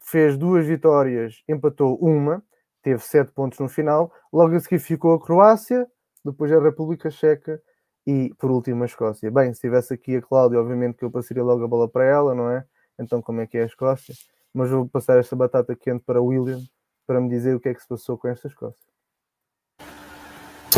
[0.00, 2.42] fez duas vitórias, empatou uma,
[2.82, 4.12] teve sete pontos no final.
[4.32, 5.86] Logo a seguir ficou a Croácia,
[6.24, 7.60] depois a República Checa
[8.06, 9.30] e por último a Escócia.
[9.30, 12.34] Bem, se tivesse aqui a Cláudia, obviamente que eu passaria logo a bola para ela,
[12.34, 12.64] não é?
[12.98, 14.14] Então como é que é a Escócia?
[14.52, 16.60] Mas vou passar esta batata quente para o William
[17.06, 18.84] para me dizer o que é que se passou com esta Escócia.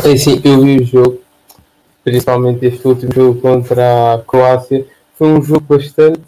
[0.03, 1.21] É assim, eu vi o jogo,
[2.03, 6.21] principalmente este último jogo contra a Croácia, foi um jogo bastante.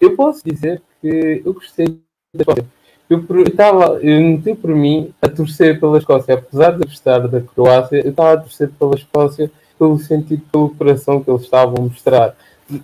[0.00, 1.86] Eu posso dizer que eu gostei
[2.34, 2.83] da Escócia.
[3.08, 8.00] Eu estava, eu meti por mim a torcer pela Escócia, apesar de gostar da Croácia,
[8.02, 12.34] eu estava a torcer pela Escócia pelo sentido, pelo coração que eles estavam a mostrar.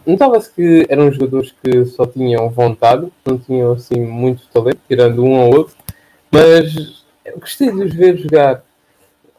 [0.07, 5.41] Notava-se que eram jogadores que só tinham vontade, não tinham assim muito talento, tirando um
[5.41, 5.75] ou outro,
[6.31, 7.05] mas
[7.39, 8.63] gostei de os ver jogar.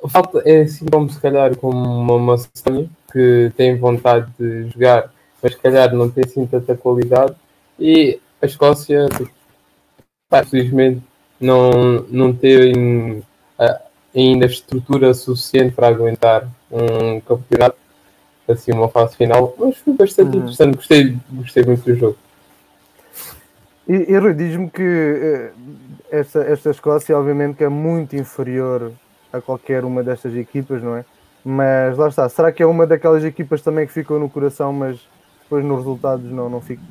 [0.07, 5.13] Falta é assim como se calhar como uma Macedónia que tem vontade de jogar,
[5.43, 7.35] mas se calhar não tem assim tanta qualidade.
[7.79, 9.31] E a Escócia, tipo,
[10.31, 11.03] pá, felizmente,
[11.39, 13.21] não, não tem
[13.59, 13.81] ah,
[14.15, 17.75] ainda estrutura suficiente para aguentar um campeonato,
[18.47, 19.53] assim, uma fase final.
[19.59, 20.41] Mas foi bastante Uhum.
[20.43, 22.17] interessante, gostei, gostei muito do jogo.
[23.87, 25.51] E, e Rui, diz-me que eh,
[26.09, 28.93] esta, esta Escócia, obviamente, que é muito inferior
[29.33, 31.03] a qualquer uma destas equipas, não é?
[31.43, 34.99] Mas lá está, será que é uma daquelas equipas também que ficou no coração, mas
[35.43, 36.81] depois nos resultados não, não fica?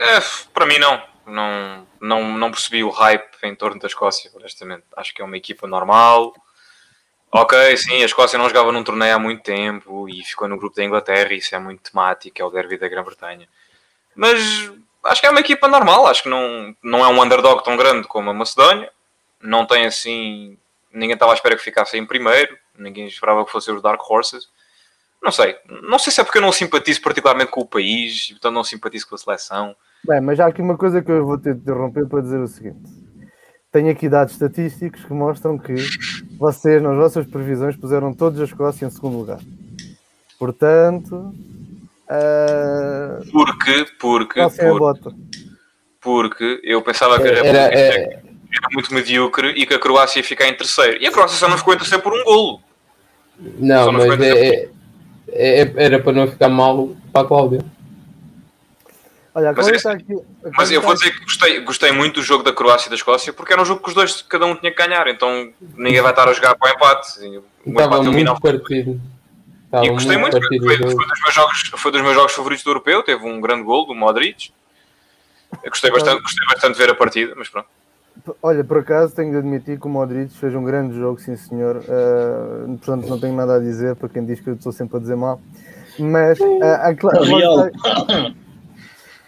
[0.00, 0.18] É,
[0.52, 1.11] para mim não.
[1.32, 1.86] Não.
[2.00, 4.84] Não não percebi o hype em torno da Escócia, honestamente.
[4.96, 6.34] Acho que é uma equipa normal.
[7.34, 10.76] Ok, sim, a Escócia não jogava num torneio há muito tempo e ficou no grupo
[10.76, 13.48] da Inglaterra, isso é muito temático, é o derby da Grã-Bretanha.
[14.14, 14.70] Mas
[15.04, 18.06] acho que é uma equipa normal, acho que não, não é um underdog tão grande
[18.06, 18.92] como a Macedónia.
[19.40, 20.58] Não tem assim.
[20.92, 24.50] Ninguém estava à espera que ficasse em primeiro, ninguém esperava que fossem os Dark Horses.
[25.22, 28.54] Não sei, não sei se é porque eu não simpatizo particularmente com o país, portanto
[28.54, 29.74] não simpatizo com a seleção.
[30.06, 32.46] Bem, mas há aqui uma coisa que eu vou ter de interromper para dizer o
[32.48, 32.90] seguinte.
[33.70, 35.74] Tenho aqui dados estatísticos que mostram que
[36.38, 39.38] vocês, nas vossas previsões, puseram todos a Escócia em segundo lugar.
[40.38, 41.32] Portanto,
[42.08, 45.16] ah, Porque, porque, Escócia é a porque, bota.
[46.00, 48.22] porque eu pensava que a Era, República é, Checa
[48.54, 51.00] era muito medíocre e que a Croácia ia ficar em terceiro.
[51.00, 52.60] E a Croácia só não ficou em terceiro por um golo.
[53.58, 54.68] não, mas 50 é,
[55.28, 57.64] é- é- era para não ficar mal para a Cláudia.
[59.34, 60.14] Olha, Mas esse- aqui.
[60.56, 63.32] Mas eu vou dizer que gostei, gostei muito do jogo da Croácia e da Escócia
[63.32, 65.08] porque era um jogo que os dois, cada um tinha que ganhar.
[65.08, 67.18] Então ninguém vai estar a jogar para o empate.
[67.18, 69.00] O Estava empate muito partido.
[69.64, 72.62] Estava E gostei muito, partido foi, foi dos meus jogos, foi dos meus jogos favoritos
[72.64, 73.02] do europeu.
[73.02, 74.50] Teve um grande gol do Modric.
[75.62, 77.68] Eu gostei bastante, gostei bastante de ver a partida, mas pronto.
[78.42, 81.76] Olha, por acaso tenho de admitir que o Modric fez um grande jogo, sim senhor.
[81.78, 85.00] Uh, portanto, não tenho nada a dizer para quem diz que eu estou sempre a
[85.00, 85.40] dizer mal.
[85.98, 86.92] Mas uh, a a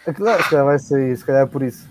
[0.07, 1.89] A Clá- se calhar vai sair, se calhar é por isso.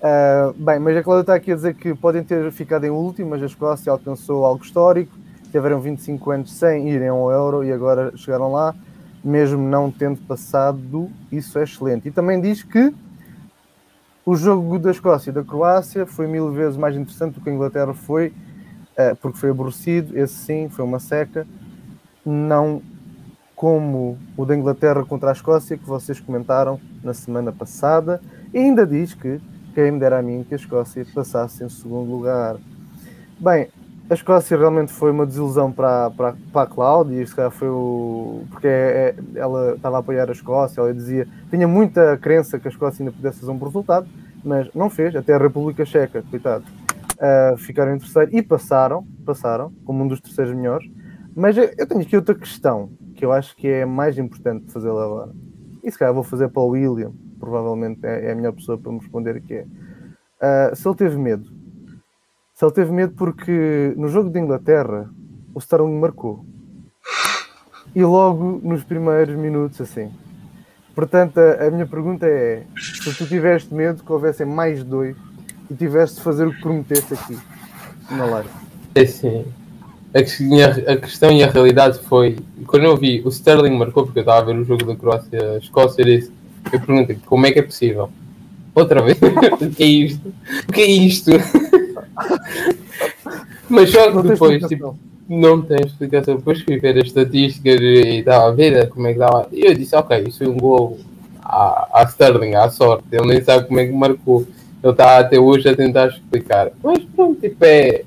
[0.00, 3.30] Uh, bem, mas a Cláudia está aqui a dizer que podem ter ficado em último,
[3.30, 5.12] mas a Escócia alcançou algo histórico.
[5.50, 8.74] Tiveram 25 anos sem irem ao Euro e agora chegaram lá.
[9.24, 12.06] mesmo não tendo passado, isso é excelente.
[12.08, 12.94] E também diz que
[14.24, 17.52] o jogo da Escócia e da Croácia foi mil vezes mais interessante do que a
[17.52, 21.46] Inglaterra foi, uh, porque foi aborrecido, esse sim, foi uma seca,
[22.24, 22.80] não
[23.56, 28.20] como o da Inglaterra contra a Escócia, que vocês comentaram na semana passada,
[28.52, 29.40] e ainda diz que
[29.74, 32.56] quem me dera a mim que a Escócia passasse em segundo lugar.
[33.40, 33.68] Bem,
[34.10, 38.44] a Escócia realmente foi uma desilusão para, para, para a Cláudia, isso foi o.
[38.50, 41.26] porque é, é, ela estava a apoiar a Escócia, ela dizia.
[41.48, 44.06] tinha muita crença que a Escócia ainda pudesse fazer um bom resultado,
[44.44, 46.64] mas não fez, até a República Checa, coitado,
[47.14, 50.90] uh, ficaram em terceiro e passaram, passaram, como um dos terceiros melhores.
[51.34, 55.32] Mas eu tenho aqui outra questão que eu acho que é mais importante fazê-la agora.
[55.82, 58.92] E se calhar vou fazer para o William, provavelmente é, é a melhor pessoa para
[58.92, 59.62] me responder que é.
[59.62, 61.56] Uh, se ele teve medo
[62.56, 65.10] se ele teve medo porque no jogo de Inglaterra
[65.54, 66.42] o Sterling marcou.
[67.94, 70.10] E logo nos primeiros minutos, assim.
[70.94, 75.14] Portanto, a, a minha pergunta é: se tu tiveste medo que houvessem mais dois
[75.70, 77.38] e tiveste de fazer o que prometeste aqui
[78.10, 78.48] na live?
[78.94, 79.44] É sim.
[80.16, 84.40] A, questão e a realidade foi: quando eu vi o Sterling marcou, porque eu estava
[84.40, 86.32] a ver o jogo da Croácia-Escócia, eu disse:
[86.72, 88.08] eu perguntei como é que é possível?
[88.74, 89.18] Outra vez?
[89.60, 90.32] o que é isto?
[90.68, 91.30] O que é isto?
[93.68, 94.98] Mas só que depois, tipo,
[95.28, 96.36] não tem explicação.
[96.36, 99.48] Depois fui ver as estatísticas e estava a ver como é que dava.
[99.52, 100.98] E eu disse, ok, isso foi um gol
[101.42, 103.04] à, à Sterling, à sorte.
[103.12, 104.46] Ele nem sabe como é que marcou.
[104.82, 106.70] Ele está até hoje a tentar explicar.
[106.82, 108.02] Mas pronto, tipo, é.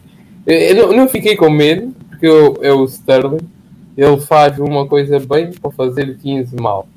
[0.46, 3.50] Eu não, não fiquei com medo, porque eu, é o Sterling.
[3.96, 6.88] Ele faz uma coisa bem para fazer 15 mal.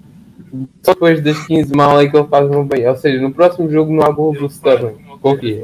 [0.82, 2.86] Só depois das 15 mal é que ele faz uma bem.
[2.88, 4.98] Ou seja, no próximo jogo não há gol do Sterling.
[5.20, 5.62] Confia.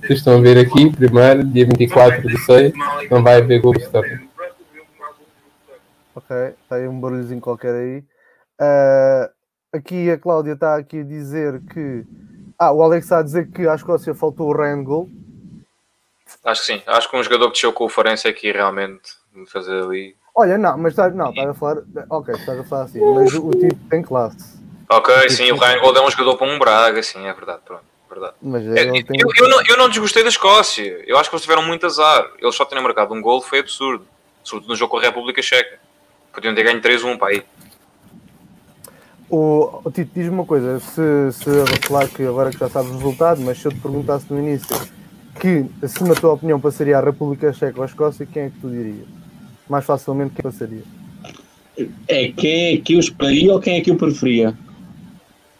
[0.00, 2.72] Vocês estão a ver aqui, primeiro, dia 24 de 6,
[3.10, 4.26] não vai haver gol Sterling.
[6.14, 7.98] Ok, está aí um barulhozinho qualquer aí.
[8.60, 12.04] Uh, aqui a Cláudia está aqui a dizer que.
[12.58, 15.25] Ah, o Alex está a dizer que à Escócia faltou o Ryan Gold.
[16.44, 16.82] Acho que sim.
[16.86, 19.12] Acho que um jogador que desceu com o Farense aqui realmente
[19.48, 20.16] fazer ali.
[20.34, 21.82] Olha, não, mas tá, não, estás a falar.
[22.10, 24.56] Ok, estás a falar assim, mas o, o tipo tem classe.
[24.88, 27.60] Ok, sim, o Ryan Gold é um jogador para um Braga, sim, é verdade.
[27.64, 28.34] Pronto verdade.
[28.40, 29.20] Mas é, tem...
[29.20, 31.04] eu, eu, não, eu não desgostei da Escócia.
[31.06, 32.30] Eu acho que eles tiveram muito azar.
[32.38, 34.06] Eles só terem marcado um gol foi absurdo.
[34.42, 35.78] Sobretudo no jogo com a República Checa.
[36.32, 37.44] Podiam ter ganho 3-1 para aí.
[39.28, 42.94] O, o Tito, diz-me uma coisa, se, se claro que agora que já sabes o
[42.94, 44.68] resultado, mas se eu te perguntasse no início
[45.40, 48.58] que, se na tua opinião passaria a República Checa ou a Escócia, quem é que
[48.60, 49.06] tu dirias?
[49.68, 50.82] Mais facilmente quem passaria?
[52.08, 54.56] É quem é que eu esperaria ou quem é que eu preferia?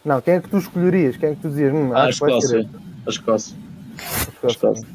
[0.04, 1.16] Não, quem é que tu escolherias?
[1.16, 1.74] Quem é que tu dizias?
[1.74, 2.68] Hum, ah, a Escócia.
[3.06, 3.56] A Escócia.
[4.42, 4.88] A Escócia.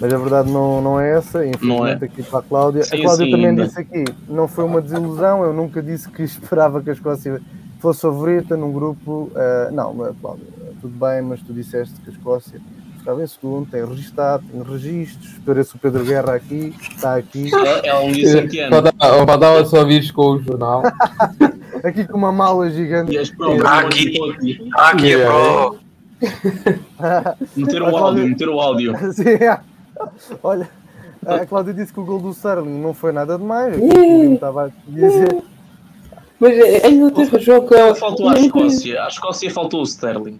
[0.00, 2.06] Mas a verdade não, não é essa, infelizmente é.
[2.06, 2.84] aqui para a Cláudia.
[2.84, 3.66] Sim, a Cláudia sim, também ainda.
[3.66, 7.40] disse aqui, não foi uma desilusão, eu nunca disse que esperava que a Escócia
[7.80, 9.30] fosse favorita num grupo.
[9.34, 10.46] Uh, não, Cláudia,
[10.80, 12.60] tudo bem, mas tu disseste que a Escócia
[13.00, 17.50] estava em segundo, tem registado, tem registros, parece o Pedro Guerra aqui, está aqui.
[17.54, 18.82] É, é um licenciano.
[19.26, 20.82] Badala só vires com o jornal.
[21.82, 23.16] aqui com uma mala gigante.
[23.64, 24.18] Ah, aqui,
[24.74, 25.78] aqui é pro.
[27.56, 28.94] meter o áudio, meter o áudio.
[29.12, 29.58] Sim, é.
[30.42, 30.68] Olha,
[31.26, 33.76] a Cláudia disse que o gol do Sterling não foi nada demais.
[33.76, 35.42] Uh, estava a dizer.
[36.38, 37.94] Mas a Inglaterra joga.
[37.94, 39.04] Faltou à Escócia.
[39.04, 40.38] À Escócia faltou o Sterling.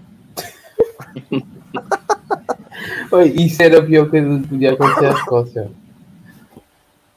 [3.12, 5.70] Oi, isso era a pior coisa que podia acontecer à Escócia.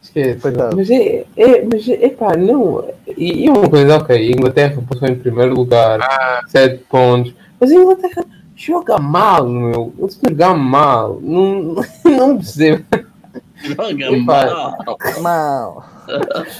[0.01, 0.39] Esquece.
[0.75, 2.85] Mas é, é, mas é pá, não.
[3.17, 6.41] E, e uma coisa, ok, a Inglaterra passou em primeiro lugar, ah.
[6.47, 9.93] 7 pontos, mas a Inglaterra joga mal, meu.
[9.97, 11.19] Eles jogam mal.
[11.21, 12.83] Não, não percebo.
[13.55, 14.77] Joga mal.
[15.21, 15.89] mal.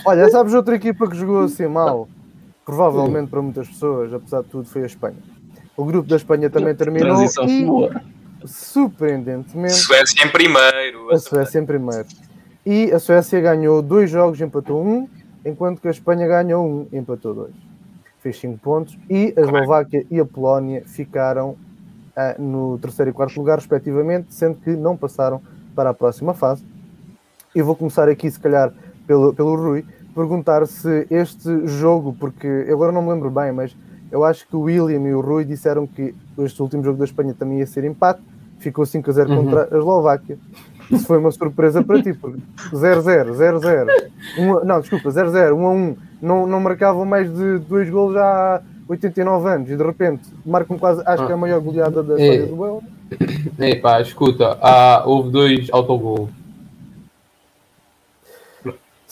[0.05, 2.07] Olha, sabes outra equipa que jogou assim mal?
[2.65, 5.17] Provavelmente para muitas pessoas, apesar de tudo, foi a Espanha.
[5.75, 7.15] O grupo da Espanha também terminou.
[7.15, 8.01] Transição e, boa.
[8.45, 9.73] Surpreendentemente.
[9.73, 11.11] Suécia em primeiro.
[11.11, 12.07] A Suécia em primeiro.
[12.65, 15.07] E a Suécia ganhou dois jogos, empatou um,
[15.45, 17.53] enquanto que a Espanha ganhou um, empatou dois.
[18.21, 18.97] Fez cinco pontos.
[19.09, 24.55] E a Eslováquia e a Polónia ficaram uh, no terceiro e quarto lugar, respectivamente, sendo
[24.55, 25.41] que não passaram
[25.75, 26.63] para a próxima fase.
[27.53, 28.73] E vou começar aqui, se calhar,
[29.05, 33.75] pelo, pelo Rui, perguntar se este jogo, porque eu agora não me lembro bem, mas
[34.11, 37.33] eu acho que o William e o Rui disseram que este último jogo da Espanha
[37.33, 38.21] também ia ser empate,
[38.63, 39.43] ficou 5 a 0 uhum.
[39.43, 40.37] contra a Eslováquia.
[40.91, 42.39] Isso foi uma surpresa para ti, porque
[42.73, 48.61] 0-0, 0-0, não, desculpa, 0-0, 1-1, não, não marcavam mais de dois gols já há
[48.87, 52.43] 89 anos e de repente marcam quase, acho que é a maior goleada da história
[52.43, 52.45] é.
[52.45, 52.83] do Euro.
[53.59, 56.29] É pá, escuta, há, houve dois autogols.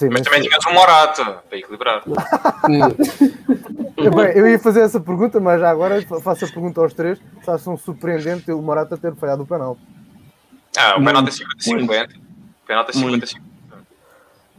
[0.01, 2.01] Sim, Mas mas, também tinhas um Morata para equilibrar.
[3.97, 7.19] eu, bem, eu ia fazer essa pergunta, mas já agora faço a pergunta aos três.
[7.43, 9.77] Se acham surpreendente o Morata ter falhado o penal.
[10.75, 12.09] Ah, o penalti é 50-50.
[12.63, 13.27] O penalti é Muito.
[13.27, 13.41] 50-50.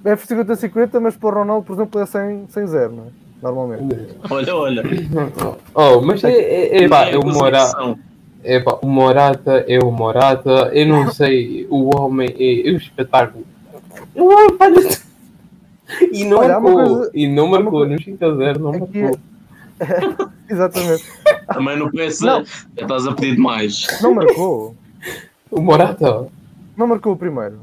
[0.05, 3.07] É 50-50, mas para o Ronaldo, por exemplo, é 100 100 0 não é?
[3.43, 4.17] Normalmente.
[4.31, 4.83] Olha, olha.
[5.75, 7.99] Oh, mas é, é, é, pá, É é o Morata.
[8.45, 10.71] É, pá, o Morata é o Morata.
[10.73, 13.45] Eu não sei, o homem é, é o espetáculo.
[14.15, 15.12] O homem faz-
[16.13, 16.97] E não Olha, uma marcou.
[16.97, 19.19] coisa- E não uma marcou coisa- no 5 a 0, não Aqui marcou.
[20.49, 21.05] Exatamente.
[21.53, 22.43] Também no PS Não.
[22.77, 23.87] estás a pedir demais.
[24.01, 24.77] Não marcou.
[25.51, 26.29] O Morata.
[26.77, 27.59] Não marcou o primeiro.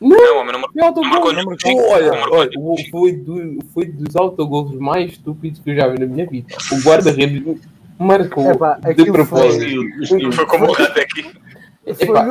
[0.00, 1.32] Não, o homem não marcou.
[1.32, 1.90] Não marcou.
[1.90, 2.72] Olha, Não marcou olha, nenhum.
[2.72, 6.54] o- foi, do, foi dos autogolos mais estúpidos que eu já vi na minha vida.
[6.72, 7.42] O guarda-redes
[7.98, 9.64] marcou Epá, de propósito.
[10.02, 11.26] Estilo, Foi como o rato aqui.
[11.86, 12.26] Epá,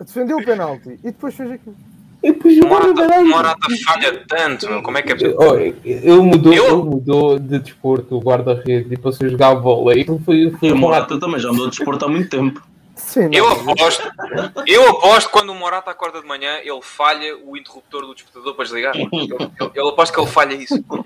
[0.00, 1.76] Defendeu o penalti e depois fez aquilo.
[2.28, 3.24] Eu pus O o Morata.
[3.24, 4.82] Morata falha tanto, meu.
[4.82, 5.36] Como é que é possível?
[5.40, 9.94] Oh, ele mudou, Eu- ele mudou de desporto, o guarda-redes, e passou a jogar bola.
[9.96, 11.18] E foi, foi E o Morata.
[11.20, 12.62] Também já andou de desporto há muito tempo.
[12.94, 14.10] Sim, Eu aposto,
[14.66, 18.54] eu aposto que quando o Morata acorda de manhã, ele falha o interruptor do despertador
[18.54, 18.94] para desligar.
[18.96, 19.08] Eu,
[19.60, 20.82] eu, eu aposto que ele falha isso.
[20.84, 21.04] Como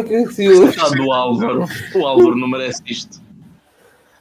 [0.00, 0.22] é que é?
[0.22, 1.64] Está do Álvaro.
[1.94, 3.20] O Álvaro não merece isto.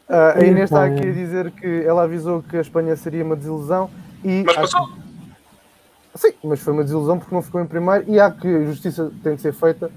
[0.10, 3.36] Ah, a Inês está aqui a dizer que ela avisou que a Espanha seria uma
[3.36, 3.90] desilusão
[4.24, 4.88] e Mas passou.
[4.88, 5.02] que-
[6.16, 9.36] Sim, mas foi uma desilusão porque não ficou em primeiro e há que justiça tem
[9.36, 9.90] que ser feita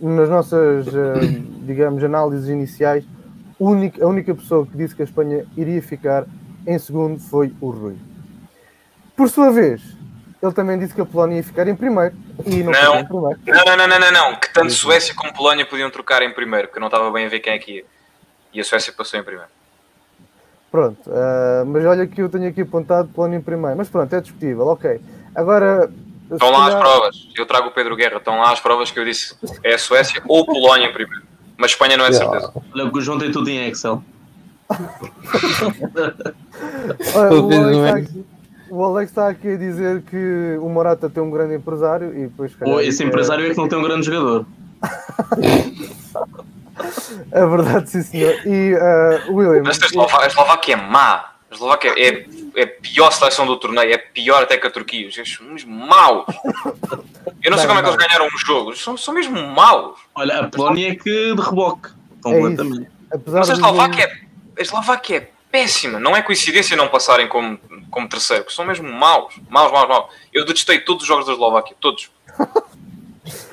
[0.00, 1.14] nas nossas, ah,
[1.66, 3.04] digamos, análises iniciais.
[3.58, 6.26] única- a única pessoa que disse que a Espanha iria ficar
[6.66, 7.96] em segundo foi o Rui.
[9.16, 9.80] Por sua vez,
[10.42, 13.00] ele também disse que a Polónia ia ficar em primeiro e não, Não.
[13.00, 13.40] em primeiro.
[13.46, 14.36] Não, não, não, não, não, não.
[14.38, 17.28] Que tanto Suécia como Polónia podiam trocar em primeiro, porque eu não estava bem a
[17.30, 17.84] ver quem é que ia.
[18.52, 19.48] E a Suécia passou em primeiro.
[20.70, 23.76] Pronto, ah, mas olha que eu tenho aqui apontado Polónia em primeiro.
[23.76, 25.00] Mas pronto, é discutível, ok.
[25.34, 25.90] Agora.
[26.30, 27.28] Estão lá as calhar- provas.
[27.36, 28.16] Eu trago o Pedro Guerra.
[28.16, 29.36] Estão lá as provas que eu disse.
[29.62, 31.22] É a Suécia ou Polónia em primeiro.
[31.56, 32.52] Mas Espanha não é de certeza.
[32.74, 34.02] Olha o João tem tudo em Excel.
[37.14, 38.08] Olha, o, Alex está ex.
[38.08, 38.24] aqui,
[38.70, 42.54] o Alex está aqui a dizer que o Morata tem um grande empresário e depois.
[42.56, 44.44] calhar, esse é- empresário é que não tem um grande jogador.
[47.32, 48.34] É verdade, sim, senhor.
[48.46, 49.62] E ah, William.
[49.64, 51.32] Mas a Eslova- a Eslováquia é má.
[51.50, 53.92] A Eslováquia é, é a pior seleção do torneio.
[53.92, 55.08] É pior até que a Turquia.
[55.08, 56.26] Os são mesmo maus.
[57.42, 58.70] Eu não sei Bem, como é que eles ganharam um jogo.
[58.70, 59.98] Eles São, são mesmo maus.
[60.14, 61.88] Olha, a Polónia é que de reboque.
[61.90, 62.88] É Completamente.
[63.12, 64.12] apesar Mas a de- Eslováquia é,
[64.58, 65.98] a Eslováquia é péssima.
[66.00, 67.58] Não é coincidência não passarem como,
[67.90, 69.34] como terceiro, porque são mesmo maus.
[69.48, 70.06] Maus, maus, maus.
[70.32, 71.76] Eu detestei todos os jogos da Eslováquia.
[71.80, 72.10] Todos.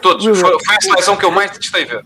[0.01, 0.23] Todos.
[0.39, 2.03] Foi, foi a seleção que eu mais detestei ver.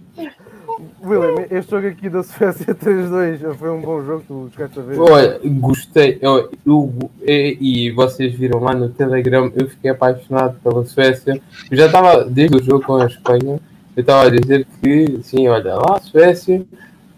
[1.03, 4.99] William, este jogo aqui da Suécia 3-2 foi um bom jogo, tu chegaste a ver.
[4.99, 6.17] Olha, gostei.
[6.21, 6.93] Eu, eu-
[7.25, 11.41] e, e vocês viram lá no Telegram, eu fiquei apaixonado pela Suécia.
[11.71, 13.59] Eu já estava, desde o jogo com a Espanha,
[13.95, 16.63] eu estava a dizer que, sim, olha lá, a Suécia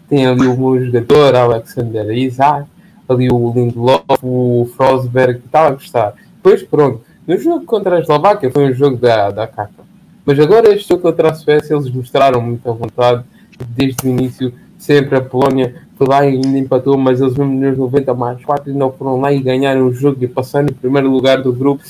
[0.08, 2.66] tem ali o meu jogador, Alexander Isaac,
[3.08, 6.14] ali o Lindelof, o Frosberg, estava a gostar.
[6.36, 9.84] Depois, pronto, no jogo contra a Eslováquia foi um jogo da, da caca.
[10.24, 13.24] Mas agora este jogo contra a Suécia, eles mostraram muita vontade
[13.68, 14.52] desde o início.
[14.78, 18.72] Sempre a Polónia foi lá e ainda empatou, mas eles mesmo nos 90 mais 4
[18.72, 21.82] ainda foram lá e ganharam o jogo e passaram em primeiro lugar do grupo.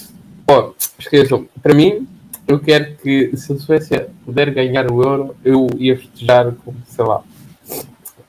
[0.48, 2.09] Ó, esqueçam, para mim,
[2.48, 7.04] eu quero que se a Suécia puder ganhar o Euro, eu ia festejar com, sei
[7.04, 7.22] lá,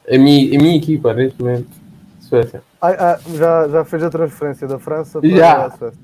[0.07, 1.67] a minha, a minha equipa neste momento,
[2.19, 2.61] Suécia.
[2.79, 5.65] Ah, ah, já, já fez a transferência da França para Já.
[5.65, 5.99] a Suécia.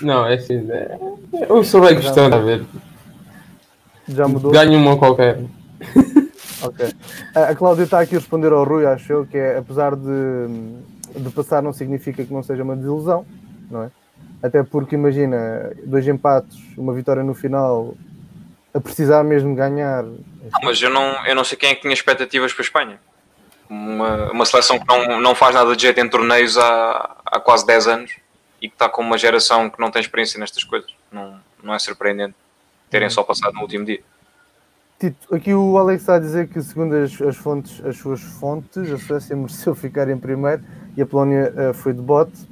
[0.00, 0.98] Não, é assim, é,
[1.48, 2.64] eu sou bem gostando a ver.
[4.08, 4.50] Já mudou?
[4.50, 5.40] Ganho uma qualquer.
[6.62, 6.92] Ok.
[7.34, 10.46] A Cláudia está aqui a responder ao Rui, acho eu, que é apesar de,
[11.16, 13.26] de passar não significa que não seja uma desilusão,
[13.70, 13.90] não é?
[14.42, 17.94] Até porque imagina, dois empates, uma vitória no final,
[18.72, 20.02] a precisar mesmo ganhar.
[20.02, 23.00] Não, mas eu não, eu não sei quem é que tinha expectativas para a Espanha.
[23.68, 27.66] Uma, uma seleção que não, não faz nada de jeito em torneios há, há quase
[27.66, 28.12] 10 anos
[28.60, 30.90] e que está com uma geração que não tem experiência nestas coisas.
[31.10, 32.34] Não, não é surpreendente
[32.90, 34.00] terem só passado no último dia.
[34.98, 38.90] Tito, aqui o Alex está a dizer que segundo as, as fontes, as suas fontes,
[38.90, 40.62] a Suécia mereceu ficar em primeiro
[40.96, 42.48] e a Polónia eh, foi de bote.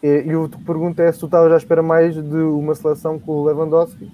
[0.00, 3.18] E, e que te pergunto é se tu estavas à espera mais de uma seleção
[3.18, 4.08] com o Lewandowski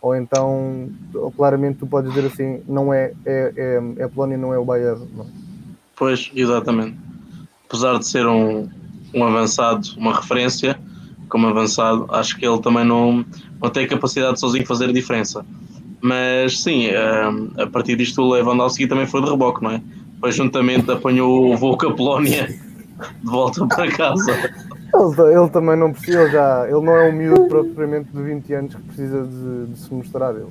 [0.00, 4.38] ou então, ou claramente tu podes dizer assim, não é, é, é, é a Polónia,
[4.38, 5.06] não é o Bayern.
[5.16, 5.26] Não.
[5.96, 6.96] Pois, exatamente.
[7.66, 8.68] Apesar de ser um,
[9.12, 10.78] um avançado, uma referência
[11.28, 13.24] como avançado, acho que ele também não,
[13.60, 15.44] não tem capacidade de sozinho fazer diferença.
[16.00, 19.82] Mas sim, eh, a partir disto o Lewandowski também foi de reboque, não é?
[20.14, 24.32] Depois juntamente apanhou o voo com a Polónia de volta para casa.
[24.32, 28.54] Ele, ele também não precisa, ele, já, ele não é um miúdo propriamente de 20
[28.54, 30.34] anos que precisa de, de se mostrar.
[30.34, 30.48] Ele,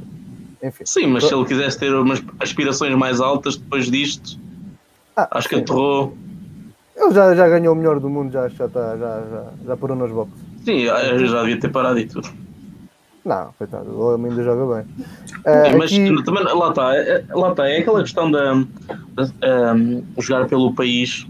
[0.63, 0.83] enfim.
[0.85, 4.39] Sim, mas se ele quisesse ter umas aspirações mais altas depois disto,
[5.15, 5.61] Ah, acho que sim.
[5.61, 6.15] aterrou.
[6.95, 9.95] Ele já, já ganhou o melhor do mundo, já, já, está, já, já, já parou
[9.95, 10.35] nas boxes.
[10.63, 12.27] Sim, eu já devia ter parado e tudo.
[13.27, 14.85] Não, coitado, o homem ainda joga bem.
[15.45, 18.53] Ah, mas aqui- também, lá está, é, lá está, é aquela questão da
[19.15, 21.27] da- um, jogar pelo país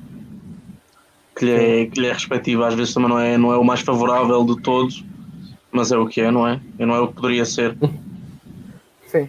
[1.36, 3.64] que lhe, é, que lhe é respectivo, às vezes também não é, não é o
[3.64, 5.04] mais favorável de todos,
[5.72, 6.60] mas é o que é, não é?
[6.78, 7.76] E não é o que poderia ser.
[9.08, 9.28] Sim.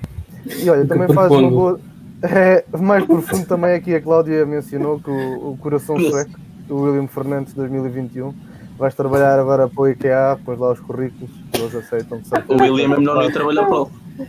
[0.62, 1.56] E olha, também faz uma profundo.
[1.56, 1.80] boa.
[2.20, 6.32] É, mais profundo também aqui a Cláudia mencionou que o, o coração sueco,
[6.68, 8.34] o William Fernandes 2021,
[8.78, 12.54] vais trabalhar agora para o IKEA, pões lá os currículos, eles aceitam O.
[12.54, 14.28] William é melhor não ir trabalhar para ele.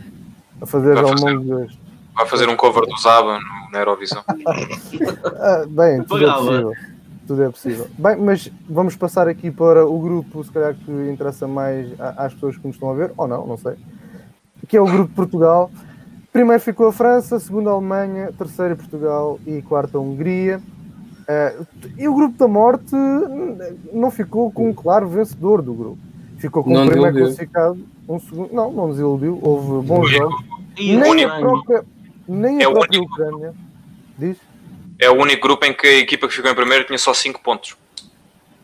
[0.60, 1.78] a fazer Vai ao dos.
[2.14, 4.22] Vai fazer um cover do Zaba no, na Eurovisão.
[5.42, 6.72] Ah, bem, tudo é possível.
[7.26, 7.86] Tudo é possível.
[7.96, 12.56] Bem, mas vamos passar aqui para o grupo, se calhar que interessa mais às pessoas
[12.56, 13.74] que nos estão a ver, ou não, não sei.
[14.68, 15.70] Que é o grupo de Portugal.
[16.32, 20.60] Primeiro ficou a França, segundo a Alemanha, terceiro Portugal e quarto a Hungria.
[21.26, 21.54] Ah,
[21.96, 23.56] e o grupo da morte hum,
[23.92, 26.09] não ficou com um claro vencedor do grupo.
[26.40, 27.78] Ficou com Não o primeiro classificado,
[28.08, 28.52] um segundo.
[28.52, 29.38] Não, não desiludiu.
[29.42, 30.42] Houve bons jogos.
[30.78, 31.84] E Nem a própria,
[32.26, 33.12] nem É a o própria único.
[33.12, 33.54] Ucrânia.
[34.18, 34.36] Diz?
[34.98, 37.40] É o único grupo em que a equipa que ficou em primeiro tinha só 5
[37.42, 37.76] pontos.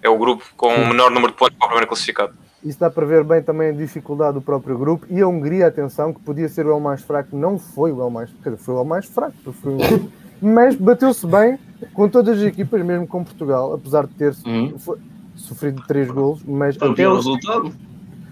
[0.03, 2.33] É o grupo com o menor número de pontos para o primeiro classificado.
[2.65, 6.13] Isso dá para ver bem também a dificuldade do próprio grupo e a Hungria, atenção,
[6.13, 8.75] que podia ser o El mais fraco, não foi o El mais quer dizer, foi
[8.75, 9.35] o El mais fraco,
[10.41, 11.59] mas bateu-se bem
[11.93, 14.79] com todas as equipas, mesmo com Portugal, apesar de ter Uhum.
[14.79, 14.99] foi-
[15.37, 17.73] sofrido três golos, mas até o, resultado.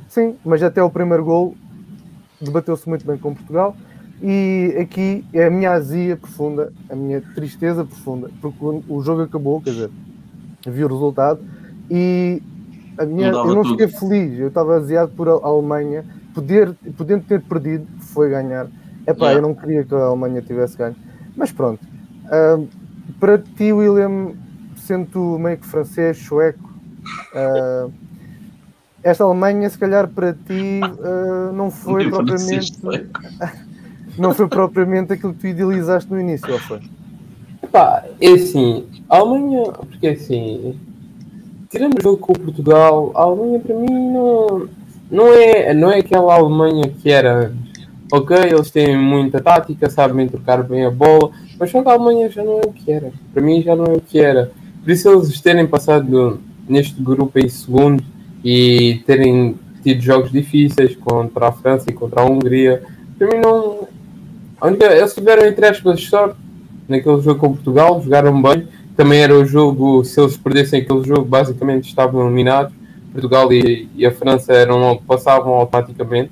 [0.09, 1.55] sim, mas até o primeiro gol
[2.40, 3.76] debateu-se muito bem com Portugal.
[4.22, 9.61] E aqui é a minha azia profunda, a minha tristeza profunda, porque o jogo acabou,
[9.61, 9.90] quer dizer,
[10.66, 11.40] vi o resultado
[11.90, 12.42] e
[12.96, 13.72] a minha, Mudava eu não tudo.
[13.78, 18.66] fiquei feliz, eu estava aziado por a Alemanha, poder, podendo ter perdido, foi ganhar.
[19.07, 19.38] Epá, Yeah.
[19.38, 20.96] eu não queria que a Alemanha tivesse ganho,
[21.36, 21.84] mas pronto.
[22.26, 22.59] Ah,
[23.20, 24.32] para ti, William,
[24.76, 26.72] sendo meio que francês, sueco,
[27.34, 27.88] ah,
[29.02, 32.88] esta Alemanha, se calhar para ti, ah, não foi propriamente desisto.
[34.18, 36.80] não foi propriamente aquilo que tu idealizaste no início, ou foi?
[37.70, 40.78] Pá, é assim, a Alemanha, porque assim,
[41.68, 44.68] tirando o jogo com o Portugal, a Alemanha para mim não,
[45.11, 47.52] não, é, não é aquela Alemanha que era.
[48.12, 52.30] Ok, eles têm muita tática, sabem trocar bem a bola, mas só que a Alemanha
[52.30, 53.11] já não é o que era.
[53.32, 54.52] Para mim já não é o que era.
[54.82, 58.02] Por isso eles terem passado neste grupo em segundo
[58.44, 62.82] e terem tido jogos difíceis contra a França e contra a Hungria,
[63.18, 63.88] para mim não.
[64.80, 66.36] Eles tiveram entre aspas sorte
[66.88, 68.66] naquele jogo com Portugal, jogaram bem.
[68.96, 72.72] Também era o jogo, se eles perdessem aquele jogo, basicamente estavam eliminados.
[73.12, 76.30] Portugal e, e a França eram, passavam automaticamente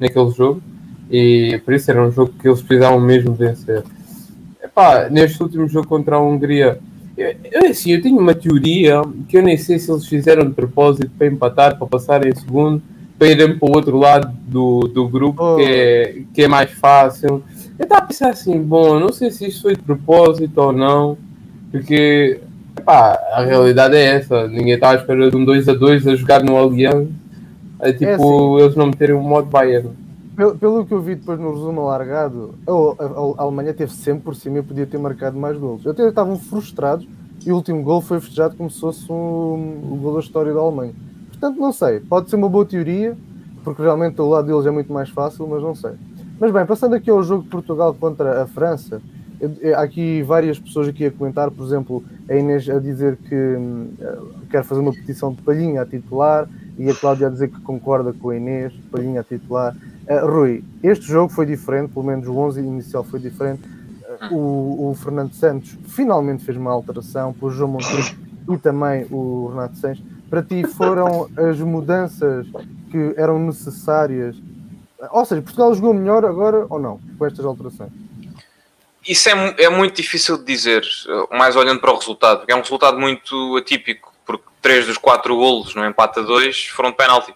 [0.00, 0.62] naquele jogo.
[1.10, 3.84] E por isso era um jogo que eles precisavam mesmo vencer.
[4.62, 6.78] Epá, neste último jogo contra a Hungria,
[7.16, 10.54] eu, eu, assim, eu tenho uma teoria que eu nem sei se eles fizeram de
[10.54, 12.82] propósito para empatar, para passar em segundo,
[13.18, 15.56] para irem para o outro lado do, do grupo, Oh.
[15.56, 17.42] que, é, que é mais fácil.
[17.78, 21.16] Eu estava a pensar assim, bom, não sei se isto foi de propósito ou não,
[21.70, 22.40] porque
[22.86, 26.42] a realidade é essa, ninguém está à espera de um 2 a 2 a jogar
[26.42, 27.08] no Allianz,
[27.80, 29.90] é tipo eles não meterem o modo Bayern.
[30.36, 32.72] Pelo, pelo que eu vi depois no resumo alargado, a,
[33.04, 35.86] a- a Alemanha teve sempre por cima e podia ter marcado mais golos.
[35.86, 37.06] Até estavam frustrados
[37.46, 40.92] e o último gol foi festejado como se fosse um, gol da história da Alemanha.
[41.28, 43.16] Portanto, não sei, pode ser uma boa teoria,
[43.62, 45.92] porque realmente o lado deles é muito mais fácil, mas não sei.
[46.40, 49.00] Mas bem, passando aqui ao jogo de Portugal contra a França,
[49.74, 53.88] há aqui várias pessoas aqui a comentar, por exemplo, a Inês a dizer que hum,
[54.00, 54.18] eh,
[54.50, 58.12] quer fazer uma petição de Palhinha a titular e a Cláudia a dizer que concorda
[58.12, 59.76] com a Inês, Palhinha a titular.
[60.08, 63.62] Uh, Rui, este jogo foi diferente, pelo menos o 11 inicial foi diferente.
[64.30, 68.16] Uh, o, o Fernando Santos finalmente fez uma alteração, pôs o João Monteiro
[68.50, 70.04] e também o Renato Sanches.
[70.28, 72.46] Para ti foram as mudanças
[72.90, 74.36] que eram necessárias?
[75.10, 78.03] Ou seja, Portugal jogou melhor agora ou não, com estas alterações?
[79.06, 82.56] Isso é, é muito difícil de dizer, eh, mais olhando para o resultado, porque é
[82.56, 86.96] um resultado muito atípico, porque três dos quatro golos no empate a dois foram de
[86.96, 87.34] penalti.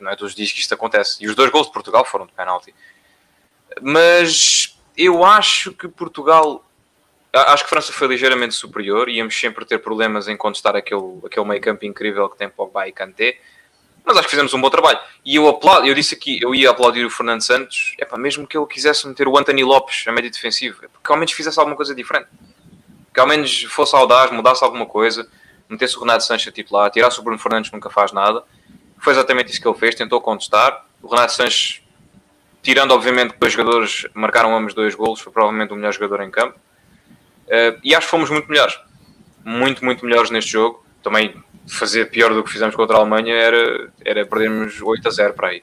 [0.00, 1.22] Não é todos os dias que isto acontece.
[1.22, 2.74] E os dois golos de Portugal foram de penalti.
[3.82, 6.64] Mas eu acho que Portugal.
[7.32, 9.08] Acho que França foi ligeiramente superior.
[9.08, 12.92] Íamos sempre ter problemas em contestar aquele, aquele meio campo incrível que tem Pogba e
[12.92, 13.38] Kanté.
[14.04, 14.98] Mas acho que fizemos um bom trabalho.
[15.24, 18.56] E eu aplaudo, eu disse aqui, eu ia aplaudir o Fernando Santos, epá, mesmo que
[18.56, 21.76] ele quisesse meter o Anthony Lopes a médio defensivo, é porque ao menos fizesse alguma
[21.76, 22.28] coisa diferente.
[23.12, 25.28] Que ao menos fosse audaz, mudasse alguma coisa.
[25.68, 28.42] metesse o Renato Sanches a titular, tirasse o Bruno Fernandes que nunca faz nada.
[28.98, 30.84] Foi exatamente isso que ele fez, tentou contestar.
[31.02, 31.82] O Renato Sanches,
[32.62, 36.30] tirando obviamente que dois jogadores marcaram ambos dois golos, foi provavelmente o melhor jogador em
[36.30, 36.58] campo.
[37.46, 38.78] Uh, e acho que fomos muito melhores.
[39.44, 40.84] Muito, muito melhores neste jogo.
[41.02, 45.34] Também fazer pior do que fizemos contra a Alemanha era, era perdermos 8 a 0
[45.34, 45.62] para aí.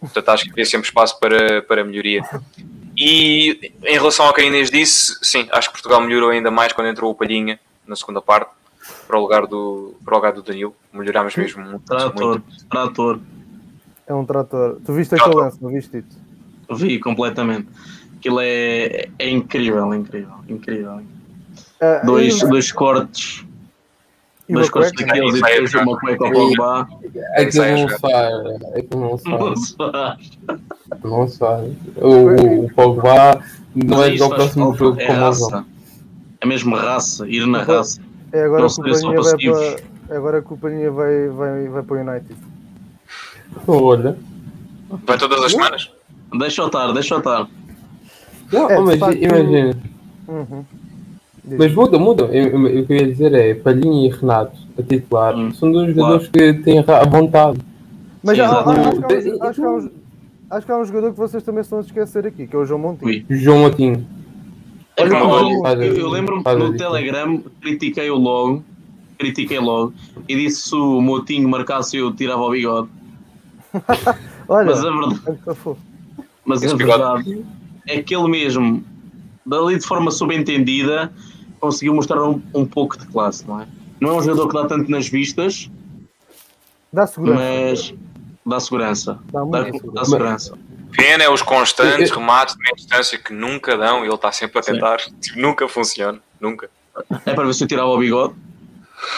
[0.00, 2.22] Portanto, acho que havia sempre espaço para, para melhoria.
[2.96, 6.72] E em relação ao que a Inês disse, sim, acho que Portugal melhorou ainda mais
[6.72, 8.50] quando entrou o Palhinha na segunda parte
[9.06, 10.74] para o lugar do, para o lugar do Danilo.
[10.92, 11.84] Melhorámos mesmo muito.
[11.84, 12.66] Trator, muito.
[12.68, 13.20] trator.
[14.06, 14.78] É um trator.
[14.84, 16.78] Tu viste aquele lance, não viste isso?
[16.78, 17.68] Vi completamente.
[18.18, 20.96] Aquilo é, é incrível, incrível, incrível.
[20.96, 23.44] Uh, Dois, dois cortes.
[24.48, 26.88] Dois cortes daqueles e depois uma cueca ao Pogba.
[27.36, 28.34] Aquilo não faz.
[28.76, 29.76] Aquilo não faz.
[31.02, 31.72] Não se faz.
[31.96, 33.42] O, o, Pogba
[33.74, 35.66] não Mas é do próximo jogo é como o raça.
[36.40, 38.00] É mesmo raça, ir na raça.
[38.32, 40.16] É agora Não que o Palhinha vai para.
[40.16, 42.36] Agora que o vai, vai, vai para o United.
[43.66, 44.16] Olha.
[45.06, 45.90] Vai todas as semanas?
[46.38, 47.48] Deixa eu estar, deixa eu estar.
[48.52, 49.76] Não, É, mas imagina.
[50.28, 50.64] Uhum.
[51.46, 52.24] Mas muda, muda.
[52.24, 52.28] O
[52.86, 56.54] que eu ia dizer é Palhinha e Renato, a titular, Hum, são dois jogadores que
[56.54, 57.58] têm a vontade.
[58.22, 58.70] Mas Sim, há- há- exato.
[58.70, 59.90] acho, que há um, acho, que há um,
[60.50, 62.64] acho que há um jogador que vocês também estão a esquecer aqui, que é o
[62.64, 63.08] João Montinho.
[63.10, 63.26] Ui.
[63.28, 64.06] João Matinho.
[64.96, 66.76] É Olha eu, eu, eu lembro-me que no.
[66.76, 68.64] Telegram critiquei-o logo,
[69.18, 69.92] critiquei logo,
[70.28, 72.88] e disse se o Motinho marcasse eu tirava o bigode.
[74.48, 75.20] Olha, Mas a verdade,
[75.66, 75.76] é
[76.44, 77.44] mas a verdade
[77.88, 78.84] é que ele mesmo,
[79.44, 81.12] dali de forma subentendida,
[81.64, 83.66] conseguiu mostrar um, um pouco de classe, não é?
[84.00, 85.70] Não é um jogador que dá tanto nas vistas,
[86.92, 87.40] Dá segurança.
[87.42, 87.94] mas
[88.46, 89.18] dá segurança.
[89.32, 90.04] Dá Dá, dá segurança.
[90.10, 90.58] segurança.
[90.96, 94.30] Pena é os constantes Eu- remates de meia distância que nunca dão e ele está
[94.30, 94.98] sempre a tentar.
[95.20, 96.18] Tipo, nunca funciona.
[96.40, 96.68] Nunca.
[97.26, 98.34] É para ver se eu tirava o bigode.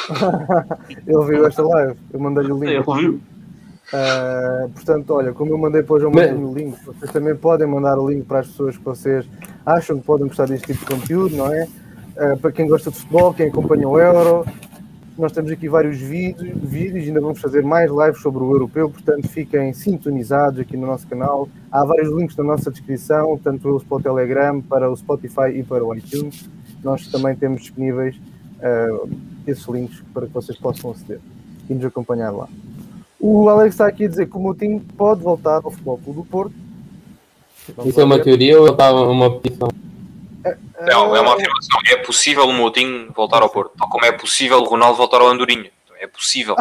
[1.07, 2.73] Ele viu esta live, eu mandei-lhe o link.
[2.73, 3.21] Ele viu.
[3.93, 7.69] Uh, portanto, olha, como eu mandei para o João Martinho o link, vocês também podem
[7.69, 9.25] mandar o link para as pessoas que vocês
[9.65, 11.69] acham que podem gostar deste tipo de conteúdo, não é?
[12.17, 14.47] Uh, para quem gosta de futebol, quem acompanha o Euro,
[15.19, 19.29] nós temos aqui vários vídeos, vídeos ainda vamos fazer mais lives sobre o europeu, portanto
[19.29, 21.49] fiquem sintonizados aqui no nosso canal.
[21.71, 25.85] Há vários links na nossa descrição, tanto para o Telegram, para o Spotify e para
[25.85, 26.49] o iTunes.
[26.83, 29.09] Nós também temos disponíveis uh,
[29.47, 31.21] esses links para que vocês possam aceder
[31.69, 32.49] e nos acompanhar lá.
[33.19, 36.27] O Alex está aqui a dizer que o Moutinho pode voltar ao Futebol Clube do
[36.27, 36.55] Porto.
[37.75, 38.25] Vamos Isso é uma ver.
[38.25, 39.69] teoria ou está uma petição?
[40.87, 41.79] Não, é uma afirmação.
[41.91, 43.73] É possível o Moutinho voltar ao Porto.
[43.79, 45.71] Tal como é possível o Ronaldo voltar ao Andorinha.
[46.01, 46.55] É possível.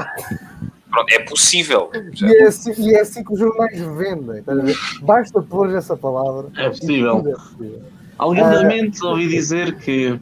[0.89, 1.91] Pronto, é possível.
[2.21, 4.41] E é, assim, e é assim que os jornais vendem.
[4.41, 4.75] ver?
[5.01, 6.47] Basta pôr essa palavra.
[6.57, 7.19] É possível.
[7.27, 7.81] É possível.
[8.17, 10.17] Alegadamente ouvi dizer que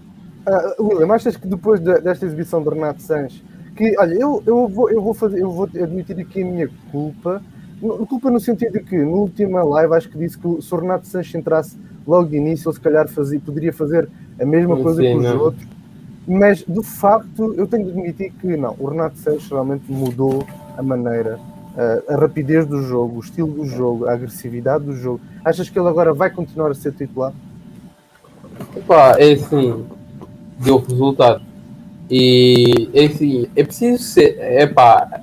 [0.47, 3.41] Ah, William, achas que depois de- desta exibição de Renato Sanches,
[3.77, 7.41] que olha, eu, eu, vou, eu, vou fazer, eu vou admitir aqui a minha culpa,
[8.09, 11.07] culpa no sentido de que na última live acho que disse que se o Renato
[11.07, 15.01] Sanches entrasse logo de início, ele se calhar fazia, poderia fazer a mesma Sim, coisa
[15.01, 15.39] que os não.
[15.39, 15.67] outros,
[16.27, 20.45] mas de facto eu tenho de admitir que não, o Renato Sanches realmente mudou
[20.77, 21.39] a maneira.
[21.77, 25.19] ah, a rapidez do jogo, o estilo do jogo, a agressividade do jogo.
[25.43, 27.33] Achas que ele agora vai continuar a ser titular?
[29.17, 29.85] É assim,
[30.59, 31.41] deu resultado.
[32.09, 34.37] E é assim, é preciso ser.
[34.39, 35.21] É pá,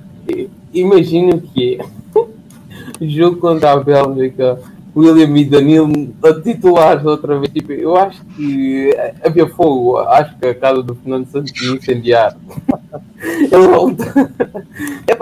[0.73, 1.79] imagino que
[3.01, 3.07] é.
[3.07, 4.59] jogo contra a Bélgica,
[5.01, 7.53] William e Danilo titulares outra vez.
[7.53, 8.95] Tipo, eu acho que
[9.25, 9.99] havia fogo.
[9.99, 12.37] Acho que a casa do Fernando Santos ia incendiar.
[13.21, 14.05] Ele volta.
[15.07, 15.15] É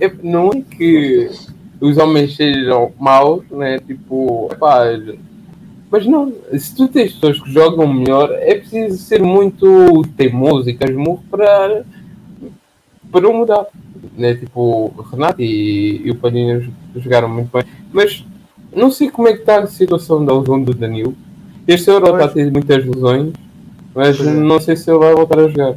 [0.00, 1.28] é, não é que
[1.80, 3.78] os homens sejam maus, né?
[3.80, 4.84] Tipo, pá,
[5.92, 10.74] mas não, se tu tens pessoas que jogam melhor, é preciso ser muito teimoso e
[10.74, 11.84] casmurro para,
[13.10, 13.66] para mudar.
[14.16, 14.34] Né?
[14.34, 16.66] Tipo, Renato e, e o Palhinha
[16.96, 17.64] jogaram muito bem.
[17.92, 18.24] Mas
[18.74, 21.14] não sei como é que está a situação da lesão do Danilo.
[21.66, 23.32] Este Euro está a ter muitas lesões,
[23.94, 24.24] mas é.
[24.24, 25.74] não sei se ele vai voltar a jogar.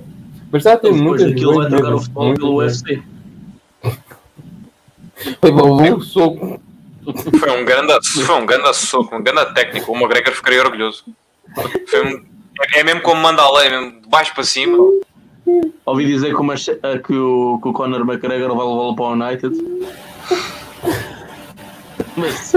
[0.52, 1.82] Mas está a ter depois muitas daquilo vai lesões.
[1.82, 2.82] trocar o futebol muitas pelo lesões.
[2.82, 3.04] UFC.
[5.44, 6.60] Levou um soco.
[7.40, 9.92] Foi um grande, foi um grande soco, um grande técnico.
[9.92, 11.04] O McGregor ficaria orgulhoso.
[11.88, 12.24] Foi um-
[12.74, 14.78] é, é mesmo como manda a lei, mesmo de baixo para cima.
[15.86, 19.56] Ouvi dizer que, uma, que, o, que o Conor McGregor vai levá-lo para o United.
[22.18, 22.54] Mas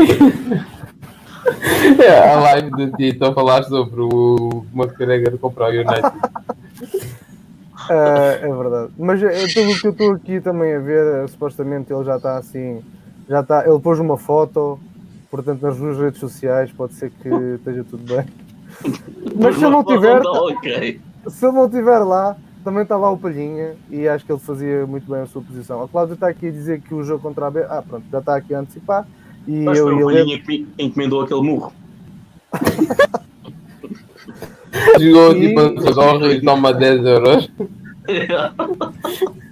[1.98, 6.12] É, a live do Tito a falar sobre o McGregor comprar o United.
[7.88, 8.92] Ah, é verdade.
[8.98, 12.36] Mas é, pelo que eu estou aqui também a ver, eh, supostamente ele já está
[12.36, 12.82] assim.
[13.28, 14.78] Já está, ele pôs uma foto,
[15.30, 18.26] portanto, nas duas redes sociais, pode ser que esteja tudo bem.
[19.36, 20.20] Mas se eu não tiver,
[21.28, 24.86] se ele não estiver lá, também está lá o Palhinha e acho que ele fazia
[24.86, 25.82] muito bem a sua posição.
[25.82, 27.64] A Cláudia está aqui a dizer que o jogo contra a B.
[27.68, 29.06] Ah, pronto, já está aqui a antecipar.
[29.46, 30.20] E Mas foi eu o e ele.
[30.20, 31.72] Palhinha que me encomendou aquele murro.
[35.00, 37.50] Jogou E- tipo a Zorra e toma 10 euros.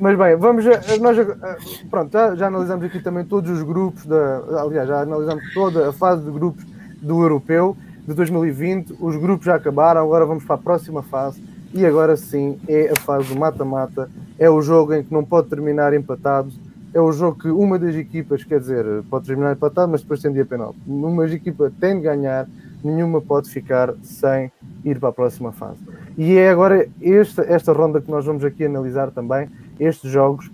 [0.01, 0.65] Mas bem, vamos.
[1.01, 1.57] Nós, a-
[1.91, 5.93] pronto, já, já analisamos aqui também todos os grupos, da, aliás, já analisamos toda a
[5.93, 6.65] fase de grupos
[7.01, 7.77] do Europeu
[8.07, 8.95] de 2020.
[9.01, 11.43] Os grupos já acabaram, agora vamos para a próxima fase.
[11.75, 14.09] E agora sim é a fase do mata-mata.
[14.39, 16.51] É o jogo em que não pode terminar empatado.
[16.97, 20.33] É o jogo que uma das equipas, quer dizer, pode terminar empatado, mas depois tem
[20.33, 20.75] dia penal.
[20.87, 22.49] Uma equipa tem de ganhar,
[22.83, 24.51] nenhuma pode ficar sem
[24.83, 25.79] ir para a próxima fase.
[26.17, 29.47] E é agora esta, esta ronda que nós vamos aqui analisar também,
[29.79, 30.51] estes jogos,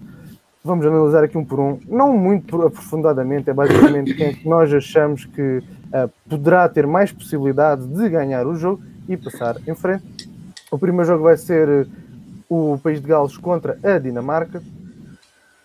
[0.64, 5.24] vamos analisar aqui um por um, não muito aprofundadamente, é basicamente quem é nós achamos
[5.24, 5.62] que
[5.92, 10.28] ah, poderá ter mais possibilidade de ganhar o jogo e passar em frente.
[10.72, 11.86] O primeiro jogo vai ser eh,
[12.48, 14.60] o País de Gales contra a Dinamarca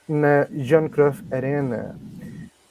[0.07, 1.95] na John Cruyff Arena.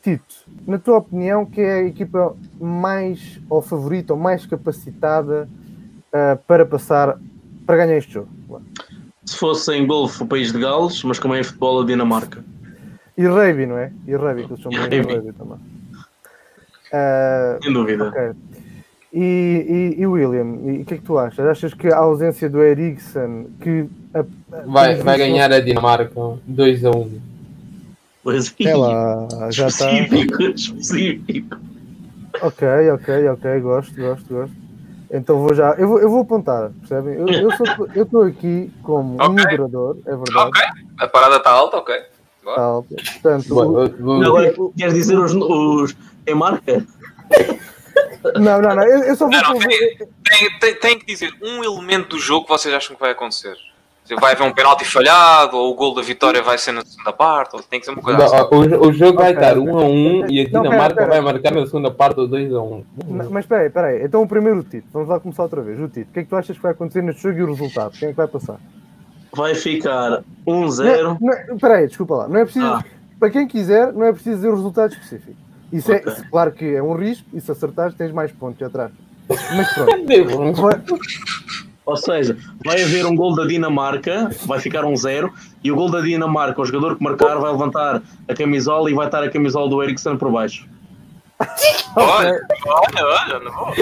[0.03, 0.34] Tito,
[0.66, 5.49] na tua opinião, que é a equipa mais ou favorita ou mais capacitada
[6.12, 7.18] ah, para passar
[7.66, 8.28] para ganhar este jogo?
[9.24, 12.45] Se fosse em golfe o país de Gales, mas como é em futebol a Dinamarca.
[13.18, 13.91] E rugby, não é?
[14.07, 15.32] E rugby, que eles chamam de rugby.
[15.32, 15.59] também.
[16.93, 18.09] Ah, Sem dúvida.
[18.09, 18.32] ok.
[19.18, 21.46] E, e, e William, e o que é que tu achas?
[21.46, 26.12] Achas que a ausência do Eriksen que a- a- Vai, vai ganhar a Dinamarca
[26.46, 27.18] 2 a 1.
[28.22, 29.90] Pois É lá, já está.
[29.90, 31.56] específico, específico.
[32.42, 34.54] Ok, ok, ok, gosto, gosto, gosto.
[35.10, 37.14] Então vou já, eu vou, eu vou apontar, percebem?
[37.94, 39.44] Eu estou aqui como um Ok.
[39.44, 40.48] moderador, é verdade.
[40.48, 40.62] Ok,
[40.98, 41.94] a parada está alta, ok.
[42.44, 42.56] Bora.
[42.56, 42.82] Tal.
[43.22, 45.96] Portanto, o- Vou- vou- Agora, queres dizer os, os
[46.26, 46.84] em marca?
[48.41, 49.41] Não, não, não, eu, eu só vou.
[49.41, 52.95] Não, não, tem, tem, tem, tem que dizer um elemento do jogo que vocês acham
[52.95, 53.55] que vai acontecer.
[54.20, 57.57] Vai haver um penalti falhado, ou o gol da vitória vai ser na segunda parte,
[57.57, 58.37] ou tem que ser uma coisa assim.
[58.37, 59.68] Não, o, o jogo vai estar ok.
[59.68, 61.09] 1 a 1 e a Não, Dinamarca pera.
[61.09, 62.84] vai marcar na segunda parte o 2 a 1.
[63.09, 64.05] Não, mas espera aí, espera aí.
[64.05, 64.87] Então o primeiro o Tito.
[64.93, 65.80] Vamos lá começar outra vez.
[65.80, 66.09] O Tito.
[66.09, 67.99] O que é que tu achas que vai acontecer neste jogo e o resultado?
[67.99, 68.61] Quem é que vai passar?
[69.34, 71.03] Vai ficar 1-0.
[71.03, 72.28] Não, não, espera aí, desculpa lá.
[72.28, 72.84] Não é preciso, Ah.
[73.18, 75.37] Para quem quiser, não é preciso dizer o resultado específico.
[75.72, 76.12] Isso Ok.
[76.12, 78.92] é, claro que é um risco e se acertares tens mais pontos atrás.
[79.28, 80.98] Mas pronto.
[81.86, 85.88] Ou seja, vai haver um gol da Dinamarca, vai ficar um 0 e o gol
[85.88, 89.68] da Dinamarca, o jogador que marcar vai levantar a camisola e vai estar a camisola
[89.70, 90.66] do Eriksen por baixo.
[91.96, 93.74] Olha, olha, olha, não vou.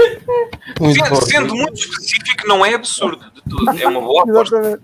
[0.81, 3.71] Muito Sendo, muito específico, não é absurdo de tudo.
[3.81, 4.81] É uma boa aposta.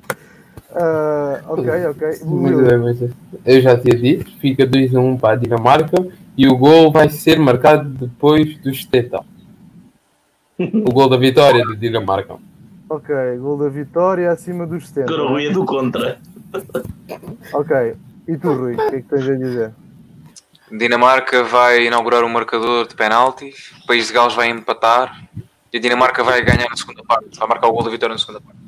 [0.73, 2.09] Ah, ok, ok.
[2.25, 3.13] Muito bem, muito bem.
[3.45, 6.07] Eu já tinha dito, fica 2 a 1 para a Dinamarca
[6.37, 9.25] e o gol vai ser marcado depois do Stetal.
[10.59, 12.37] O gol da vitória da Dinamarca.
[12.87, 15.11] Ok, gol da vitória acima dos 70.
[15.11, 16.19] Agora o Rui é do contra.
[17.55, 17.97] Ok.
[18.29, 19.73] E tu, Rui, o que é que tens a dizer?
[20.71, 25.25] Dinamarca vai inaugurar um marcador de penaltis, o País de Gales vai empatar
[25.73, 27.39] e a Dinamarca vai ganhar na segunda parte.
[27.39, 28.59] Vai marcar o gol da vitória na segunda parte.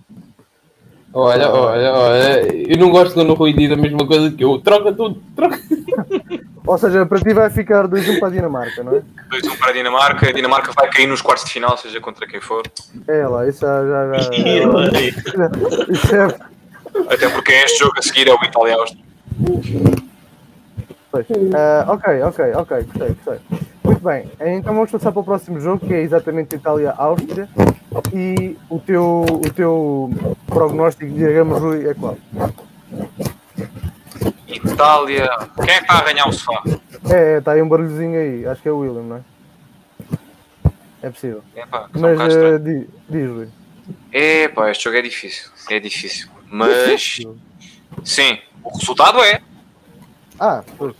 [1.14, 4.58] Olha, olha, olha, eu não gosto quando o Rui diz a mesma coisa que eu.
[4.58, 5.58] Troca tudo, troca.
[6.64, 9.02] Ou seja, para ti vai ficar 2-1 para a Dinamarca, não é?
[9.30, 12.40] 2-1 para a Dinamarca, a Dinamarca vai cair nos quartos de final, seja contra quem
[12.40, 12.62] for.
[13.08, 13.84] É lá, isso já.
[13.84, 15.08] já, já, vai.
[15.90, 16.52] isso é.
[17.12, 19.04] Até porque este jogo a seguir é o Itália-Áustria.
[21.54, 23.68] Ah, ok, ok, ok, gostei, gostei.
[23.92, 27.46] Muito bem, então vamos passar para o próximo jogo que é exatamente Itália-Áustria.
[28.14, 30.10] E o teu, o teu
[30.46, 32.16] prognóstico, digamos, Rui, é qual?
[34.48, 35.28] Itália.
[35.62, 36.62] Quem é que está a ganhar o sofá?
[37.10, 39.20] É, está aí um barulhozinho aí, acho que é o William, não é?
[41.02, 41.44] É possível.
[41.54, 43.48] Epá, Mas bocado eh, diz, diz, Rui.
[44.10, 45.50] Epá, este jogo é difícil.
[45.68, 46.30] É difícil.
[46.48, 47.18] Mas,
[48.04, 49.42] sim, o resultado é.
[50.40, 50.94] Ah, pois.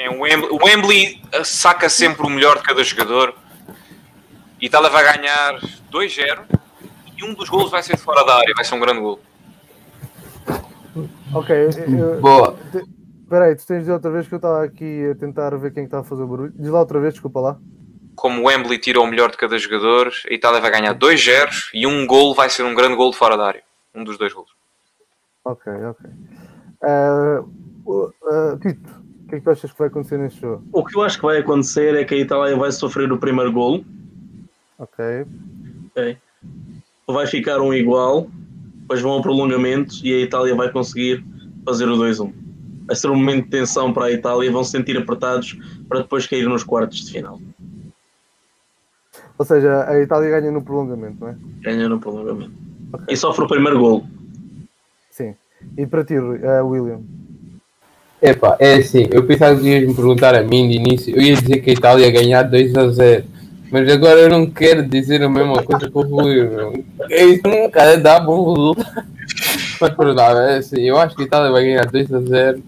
[0.00, 3.34] É um Wembley, o Wembley eh, saca sempre o melhor de cada jogador.
[4.60, 5.58] Itália vai ganhar
[5.90, 6.44] 2-0
[7.16, 9.18] e um dos golos vai ser de fora da área, vai ser um grande gol.
[11.34, 11.54] Ok,
[11.88, 12.56] eu- Boa.
[13.22, 15.72] espera aí, tu tens de dizer outra vez que eu estava aqui a tentar ver
[15.74, 16.52] quem está a fazer o barulho.
[16.56, 17.58] Diz lá outra vez, desculpa lá.
[18.14, 21.86] Como o Wembley tira o melhor de cada jogador, a Itália vai ganhar 2-0 e
[21.86, 23.62] um gol vai ser um grande gol de fora da área.
[23.94, 24.50] Um dos dois golos.
[25.44, 26.10] Ok, ok.
[27.86, 28.97] O- ah, Tito,
[29.28, 30.64] que é que tu achas que vai acontecer neste jogo?
[30.72, 33.52] O que eu acho que vai acontecer é que a Itália vai sofrer o primeiro
[33.52, 33.84] golo,
[34.78, 35.04] Ok,
[35.90, 36.16] ok?
[37.08, 38.28] vai ficar um igual,
[38.76, 41.24] depois vão ao prolongamento e a Itália vai conseguir
[41.64, 42.32] fazer o 2-1.
[42.86, 45.58] Vai ser um momento de tensão para a Itália vão se sentir apertados
[45.88, 47.40] para depois cair nos quartos de final.
[49.36, 51.36] ou seja, a Itália ganha no prolongamento, não é?
[51.62, 52.52] Ganhar no prolongamento.
[53.08, 54.06] E sofre o primeiro golo.
[55.10, 55.34] Sim.
[55.76, 57.00] E para ti, eh, William?
[58.20, 61.36] Epá, é assim, eu pensava que ias me perguntar a mim de início, eu ia
[61.36, 63.24] dizer que a Itália ia ganhar 2 a 0.
[63.70, 66.84] Mas agora eu não quero dizer a mesma coisa que o Rui, meu.
[67.10, 69.06] É Isso cara, dá bom resultado.
[69.80, 72.62] Mas perdão, é assim, eu acho que a Itália vai ganhar 2 a 0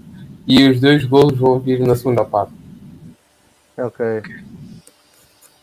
[0.46, 2.52] e os dois golos vão vir na segunda parte.
[3.76, 4.22] Ok.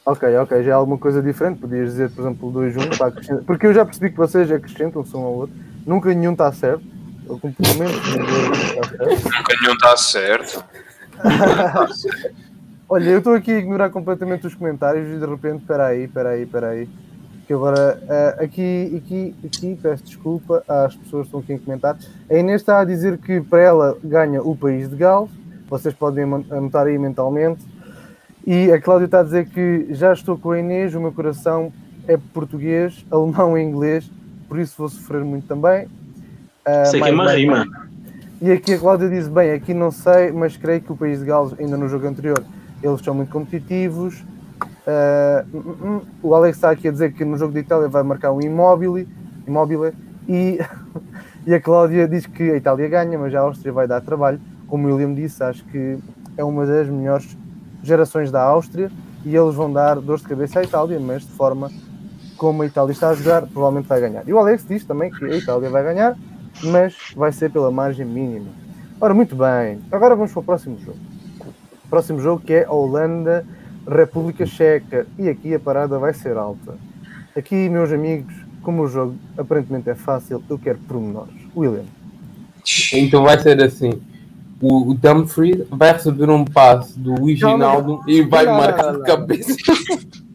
[0.06, 1.60] Ok, ok, já é alguma coisa diferente.
[1.60, 3.44] Podias dizer, por exemplo, 2-1 para acrescentar.
[3.44, 5.56] Porque eu já percebi que vocês acrescentam-se um ao outro.
[5.86, 6.97] Nunca nenhum está certo.
[7.30, 9.26] Eu complemento está certo.
[9.26, 10.64] Nunca nenhum está certo.
[12.90, 16.30] Olha, eu estou aqui a ignorar completamente os comentários e de repente, espera aí, espera
[16.30, 16.90] aí, espera aí.
[17.46, 21.98] Que agora, eh, aqui, aqui, aqui, peço desculpa às pessoas que estão aqui a comentar.
[22.30, 25.30] A Inês está a dizer que para ela ganha o país de Gales.
[25.70, 27.66] Vocês podem anotar aí mentalmente.
[28.46, 31.74] E a Cláudia está a dizer que já estou com a Inês, o meu coração
[32.08, 34.10] é português, alemão e inglês,
[34.48, 35.90] por isso vou sofrer muito também.
[36.68, 37.66] Ah, Isso aqui é uma bem, rima.
[38.42, 41.26] e aqui a Cláudia diz: bem, aqui não sei, mas creio que o país de
[41.26, 42.44] Gales, ainda no jogo anterior,
[42.84, 44.22] eles são muito competitivos.
[45.54, 46.02] Hum.
[46.24, 49.06] o Alex está aqui a dizer que no jogo de Itália vai marcar um imóvel,
[49.46, 49.94] imóvel
[50.28, 50.60] e,
[51.46, 54.40] e a Cláudia diz que a Itália ganha, mas a Áustria vai dar trabalho.
[54.68, 55.98] Como o William disse, acho que
[56.38, 57.38] é uma das melhores
[57.84, 58.92] gerações da Áustria
[59.26, 61.70] e eles vão dar dor de cabeça à Itália, mas de forma
[62.38, 64.24] como a Itália está a jogar, provavelmente vai ganhar.
[64.28, 66.16] E o Alex diz também que a Itália vai ganhar,
[66.64, 68.50] mas vai ser pela margem mínima.
[69.00, 69.80] Ora, muito bem.
[69.92, 71.00] Agora vamos para o próximo jogo.
[71.86, 73.46] O próximo jogo que é a Holanda,
[73.88, 75.06] República Checa.
[75.18, 76.76] E aqui a parada vai ser alta.
[77.36, 81.34] Aqui, meus amigos, como o jogo aparentemente é fácil, eu quero pormenores.
[81.56, 81.86] William.
[82.94, 84.02] Então vai ser assim.
[84.60, 88.94] O, o Dumfries vai receber um passe do não, Ginaldo e vai não, não, marcar
[88.94, 89.56] não, de cabeça.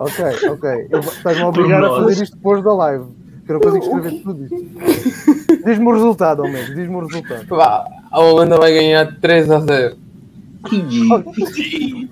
[0.00, 0.88] Ok, ok.
[0.92, 3.06] Estás-me a obrigar a fazer isto depois da live.
[3.48, 5.64] Que eu não consigo escrever tudo isto.
[5.64, 6.66] Diz-me o resultado, ao menos.
[6.74, 7.46] Diz-me o resultado.
[7.48, 9.96] Vá, A Holanda vai ganhar 3 a 0.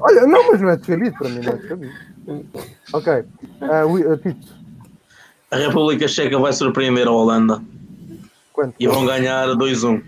[0.01, 1.93] Olha, não, mas não é descabido para mim, não é descabido.
[2.95, 3.13] Ok.
[3.61, 3.83] Ah,
[4.23, 4.47] Tito,
[5.51, 7.63] A República Checa vai surpreender a Holanda
[8.53, 8.75] quanto?
[8.81, 10.03] e vão ganhar 2-1.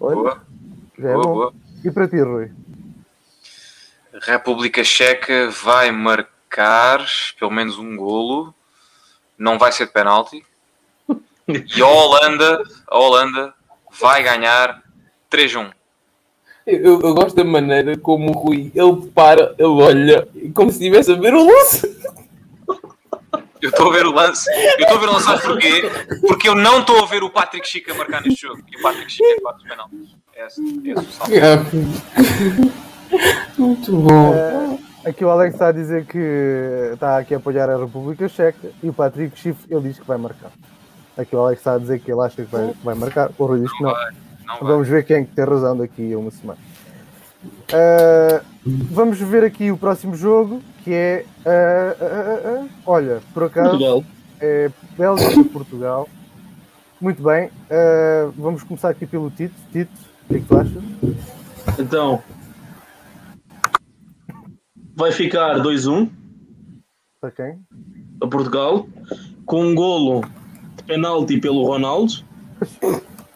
[0.00, 0.42] Olha, Boa,
[0.98, 1.34] já é boa, bom.
[1.34, 1.54] boa.
[1.84, 2.50] E para ti, Rui?
[4.22, 7.06] República Checa vai marcar
[7.38, 8.52] pelo menos um golo.
[9.40, 10.44] Não vai ser de penalti.
[11.48, 13.54] E a Holanda, a Holanda
[13.98, 14.82] vai ganhar
[15.30, 15.72] 3-1.
[16.66, 20.76] Eu, eu- eu gosto da maneira como o Rui ele para, ele olha como se
[20.78, 21.98] estivesse a ver o lance.
[23.62, 24.48] Eu estou a ver o lance.
[24.78, 25.82] Eu estou a ver o lance, porquê?
[26.28, 28.62] Porque eu não estou a ver o Patrick Chica marcar neste jogo.
[28.70, 30.16] E o Patrick Chica é parte dos penaltis.
[30.34, 31.32] É é o salto.
[33.58, 34.34] Muito bom.
[34.34, 38.70] Eh, aqui o Alex está a dizer que está aqui a apoiar a República Checa
[38.82, 40.50] e o Patrick Schiff, ele diz que vai marcar.
[41.16, 43.30] Aqui o Alex está a dizer que ele acha que vai, que vai marcar.
[43.38, 43.90] O Rui diz que não.
[43.90, 44.12] Não vai.
[44.60, 46.58] Vamos ver quem é que tem razão daqui a uma semana.
[47.44, 48.44] Uh,
[48.90, 51.24] vamos ver aqui o próximo jogo, que é.
[51.46, 54.04] uh, uh, uh, uh, olha, por acaso, Portugal.
[54.40, 56.08] é Bélgica e Portugal.
[57.00, 59.54] Muito bem, uh, vamos começar aqui pelo Tito.
[59.72, 59.90] Tito,
[60.24, 60.82] o que é que tu achas?
[61.78, 62.22] Então,
[65.00, 66.10] vai ficar 2-1
[67.20, 67.58] Para quem?
[68.22, 68.86] a Portugal,
[69.46, 70.22] com um golo
[70.76, 72.12] de penalti pelo Ronaldo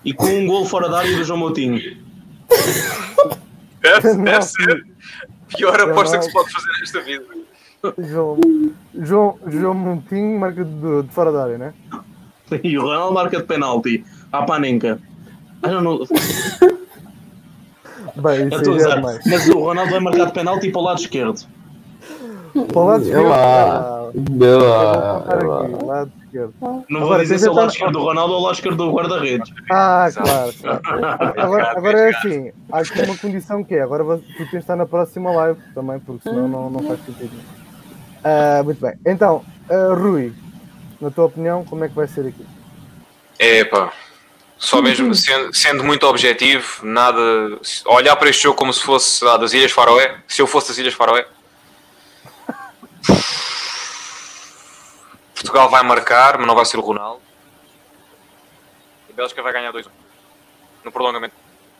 [0.05, 1.81] e com um golo fora da área do João Moutinho.
[3.81, 4.85] Deve, deve ser
[5.51, 7.25] a pior aposta que se pode fazer nesta vida.
[7.99, 8.41] João,
[8.95, 11.75] João, João Montinho, marca de, de fora da área, né?
[12.62, 15.01] E o Ronaldo marca de penalti à Panenka.
[15.62, 15.99] Ah, não, não.
[18.17, 18.95] Bem, Eu estou a é usar.
[18.97, 19.21] demais.
[19.27, 21.41] Mas o Ronaldo vai marcar de penalti para o lado esquerdo.
[22.69, 23.29] Para o lado esquerdo.
[23.29, 24.09] lá.
[24.09, 26.55] aqui, lado esquerdo.
[26.61, 28.77] Não Agora, vou dizer se é o lado esquerdo do Ronaldo ou o lado esquerdo
[28.77, 29.53] do guarda-redes.
[29.71, 30.53] Ah, claro.
[30.61, 30.81] claro.
[31.37, 34.77] Agora, agora é assim, há aqui uma condição que é, agora tu tens de estar
[34.77, 37.33] na próxima live também, porque senão não, não faz sentido.
[38.23, 38.95] Ah, muito bem.
[39.05, 40.33] Então, ah, Rui,
[41.01, 42.47] na tua opinião, como é que vai ser aqui?
[43.39, 43.93] Epá,
[44.65, 47.21] só mesmo sendo, sendo muito objetivo, nada.
[47.85, 50.79] Olhar para este jogo como se fosse ah, das Ilhas Faroé, se eu fosse das
[50.79, 51.27] Ilhas Faroé.
[55.35, 57.21] Portugal vai marcar, mas não vai ser o Ronaldo.
[59.09, 59.89] E a Bélgica vai ganhar 2-1.
[60.83, 61.35] No prolongamento.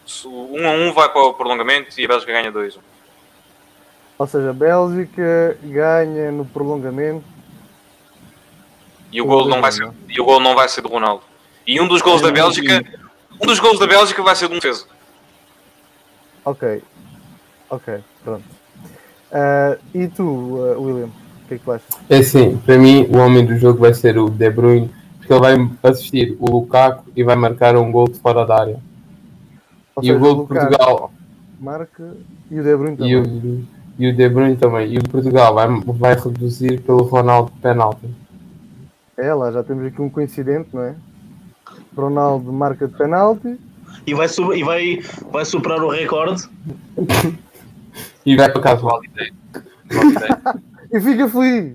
[0.07, 2.79] Se o 1 a 1 vai para o prolongamento e a Bélgica ganha 2-1.
[4.19, 7.25] Ou seja, a Bélgica ganha no prolongamento.
[9.11, 11.23] E o gol não vai ser, e o gol não vai ser do Ronaldo.
[11.67, 12.85] E um dos gols da Bélgica,
[13.41, 14.85] um dos gols da Bélgica vai ser de um defesa.
[16.45, 16.83] Ok.
[17.71, 18.45] Ok, pronto.
[19.33, 21.89] Ah, e tu, ah, William, o que é que tu achas?
[22.09, 25.41] É assim, para mim o homem do jogo vai ser o De Bruyne porque ele
[25.41, 28.79] vai assistir o Lukaku e vai marcar um gol de fora da área.
[29.97, 31.13] Ou e seja, o gol de Portugal
[31.59, 32.15] Marca
[32.51, 33.13] e o De Bruyne também.
[33.13, 33.67] e o,
[33.99, 34.93] e o De Bruyne também.
[34.93, 38.07] E o Portugal vai, vai reduzir pelo Ronaldo de penalti.
[39.17, 40.95] É lá, já temos aqui um coincidente, não é?
[41.97, 43.59] Ronaldo marca de penalti.
[44.07, 46.43] E vai, su- e vai, vai superar o recorde.
[48.27, 48.83] E vai para casa.
[48.83, 49.33] Validei.
[49.91, 50.29] Validei.
[50.93, 51.75] E fica feliz.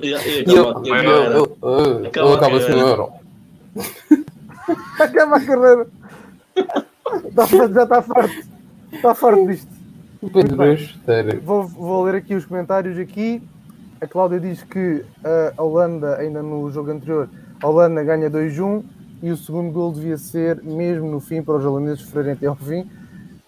[0.00, 3.08] E, e acaba, e acaba- ele, ele, Acaba a carreira.
[5.00, 5.86] Acaba a carreira.
[7.34, 8.34] Farto, já está farto.
[8.92, 9.68] Está farto disto.
[10.56, 10.76] Bem.
[11.42, 13.42] Vou, vou ler aqui os comentários aqui.
[14.00, 15.04] A Cláudia diz que
[15.56, 17.28] a Holanda, ainda no jogo anterior,
[17.60, 18.82] a Holanda ganha 2-1
[19.22, 22.56] e o segundo gol devia ser mesmo no fim para os holandeses sofrerem até ao
[22.56, 22.88] fim.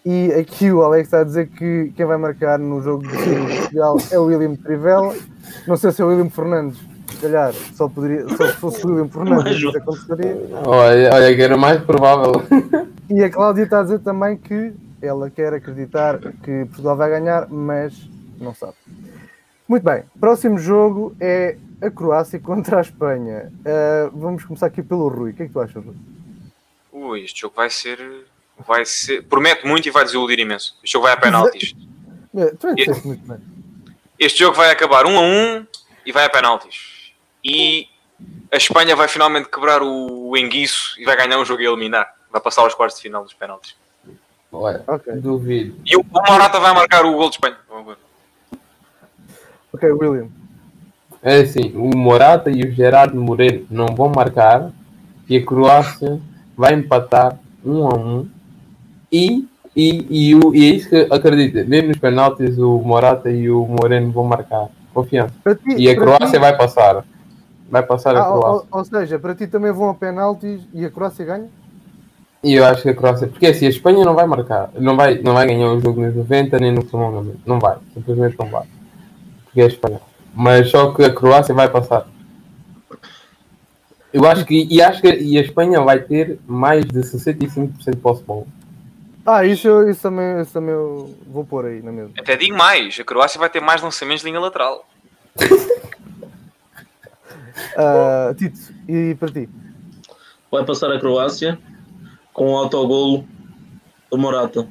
[0.04, 3.96] E aqui o Alex está a dizer que quem vai marcar no jogo de Portugal
[4.10, 5.14] é o William Trivela.
[5.66, 8.90] Não sei se é o William Fernandes, se calhar, só, poderia, só se fosse o
[8.90, 10.36] William Fernandes, isso aconteceria.
[10.66, 12.42] Olha, olha, que era mais provável.
[13.08, 17.46] E a Cláudia está a dizer também que ela quer acreditar que Portugal vai ganhar,
[17.48, 18.08] mas
[18.40, 18.74] não sabe.
[19.68, 23.52] Muito bem, próximo jogo é a Croácia contra a Espanha.
[23.66, 25.32] Ah, vamos começar aqui pelo Rui.
[25.32, 25.96] O que é que tu achas, Rui?
[26.92, 27.98] Ui, este jogo vai ser.
[28.66, 29.22] Vai ser.
[29.24, 30.78] Promete muito e vai desiludir imenso.
[30.82, 31.74] Este jogo vai a penaltis.
[32.36, 33.38] Eh, Tu é disseste muito bem.
[34.18, 35.66] Este jogo vai acabar 1 a 1
[36.06, 37.12] e vai a penaltis.
[37.44, 37.88] E
[38.52, 42.14] a Espanha vai finalmente quebrar o, enguiço e vai ganhar um jogo e eliminar.
[42.30, 43.74] Vai passar aos quartos de final dos penaltis.
[44.52, 45.74] Olha, Ok, duvido.
[45.84, 47.56] E o, Morata vai marcar o gol de Espanha.
[49.72, 50.30] Ok, William.
[51.22, 54.70] É assim, o Morata e o Gerardo Moreno não vão marcar
[55.28, 56.20] e a Croácia
[56.56, 58.28] vai empatar um a um
[59.10, 59.46] e,
[59.76, 63.64] e, e, o, e é isso que acredita, mesmo nos penaltis o Morata e o
[63.66, 65.32] Moreno vão marcar, confiança.
[65.46, 67.04] Ti, E a Croácia ti- vai passar,
[67.70, 68.66] vai passar a Ah, ou, Croácia.
[68.72, 71.46] ou- ou seja, para ti também vão a penaltis e a Croácia ganha?
[72.42, 75.20] E eu acho que a Croácia, porque assim, a Espanha não vai marcar, não vai,
[75.22, 78.64] não vai ganhar o jogo nos 90 nem no prolongamento, não vai, simplesmente não vai,
[79.44, 80.00] porque é a Espanha.
[80.34, 82.06] Mas só que a Croácia vai passar.
[84.12, 87.96] Eu acho que, e acho que e a Espanha vai ter mais de 65% de
[87.96, 88.46] posse de bola.
[89.24, 92.10] Ah, isso, isso, também, isso também eu vou pôr aí na mesma.
[92.18, 94.86] Até digo mais: a Croácia vai ter mais lançamentos de linha lateral.
[97.76, 98.58] Ah, Tito,
[98.88, 99.48] e para ti?
[100.50, 101.58] Vai passar a Croácia
[102.32, 103.26] com o autogolo
[104.10, 104.66] do Morata.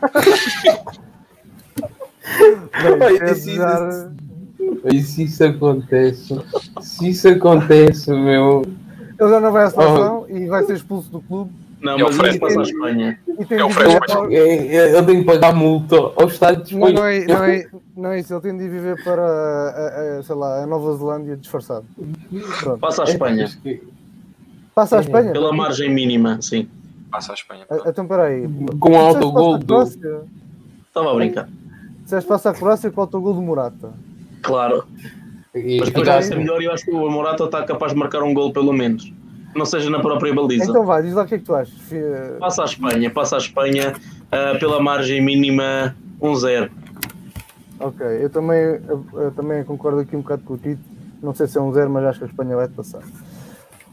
[2.26, 3.18] Bem,
[4.92, 6.40] E se isso acontece,
[6.80, 8.62] se isso acontece, meu.
[9.18, 11.50] Ele já não vai à seleção e vai ser expulso do clube.
[11.80, 13.18] Não, É o mas isso passa a Espanha.
[13.48, 13.68] Tem É
[14.00, 16.94] para- é- Eu tenho que pagar multa ao Estado de Não, Espanha.
[17.00, 20.22] não, é, não, é, não é isso, ele tem de ir viver para a, a-
[20.22, 21.84] sei lá, a Nova Zelândia disfarçado.
[22.60, 22.78] Pronto.
[22.78, 23.48] Passa a Espanha.
[24.74, 25.32] Passa à Espanha?
[25.32, 26.68] Pela margem mínima, sim.
[27.10, 27.64] Passa a Espanha.
[27.70, 28.48] Ah, Então peraí.
[28.80, 29.82] Com autogol a do.
[30.88, 31.48] Estava a brincar.
[32.04, 33.92] Disseste passa a Croácia com o autogol do Morata.
[34.46, 34.84] Claro.
[35.54, 37.98] E- Mas depois vai ser melhor e eu acho que o Morata está capaz de
[37.98, 39.12] marcar um gol pelo menos.
[39.54, 40.64] Não seja na própria baliza.
[40.70, 41.74] Então vai, diz lá o que é que tu achas.
[42.38, 43.94] Passa a Espanha, passa a Espanha
[44.30, 46.70] ah, pela margem mínima 1-0.
[47.80, 50.80] Ok, eu também, eu, eu também concordo aqui um bocado com o Tito.
[51.22, 53.00] Não sei se é um zero, mas acho que a Espanha vai passar.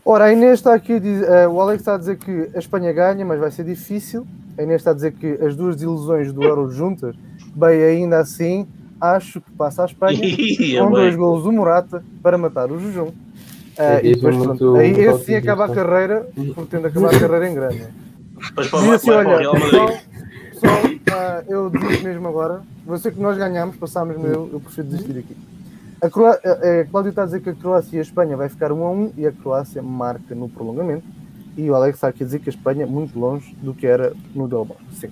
[0.06, 2.60] Ora, a Inês está aqui, a dizer- eh, o Alex está a dizer que a
[2.60, 4.28] Espanha ganha, mas vai ser difícil.
[4.58, 7.16] A Inês está a dizer que as duas desilusões do Euro juntas,
[7.56, 8.68] bem, ainda assim,
[9.12, 10.20] acho que passa a Espanha.
[10.80, 13.12] Com dois golos do Morata para matar o Jejum.
[13.78, 17.50] Ah, É e depois, pronto, aí esse sim acaba a carreira, pretende acabar a carreira
[17.50, 17.84] em grande.
[18.48, 20.00] Depois para, assim, vai para o olha, Real Madrid.
[20.54, 24.50] só, só, ah, eu digo mesmo agora, vou ser que nós ganhamos, passámos, mas eu,
[24.54, 25.36] eu prefiro desistir aqui.
[26.02, 28.48] A, Croá- a, a Cláudio está a dizer que a Croácia e a Espanha vai
[28.50, 31.06] ficar 1 a 1 e a Croácia marca no prolongamento.
[31.58, 33.88] E o Alex está aqui a dizer que a Espanha é muito longe do que
[33.88, 34.84] era no Del Bosque.
[35.00, 35.10] Sim,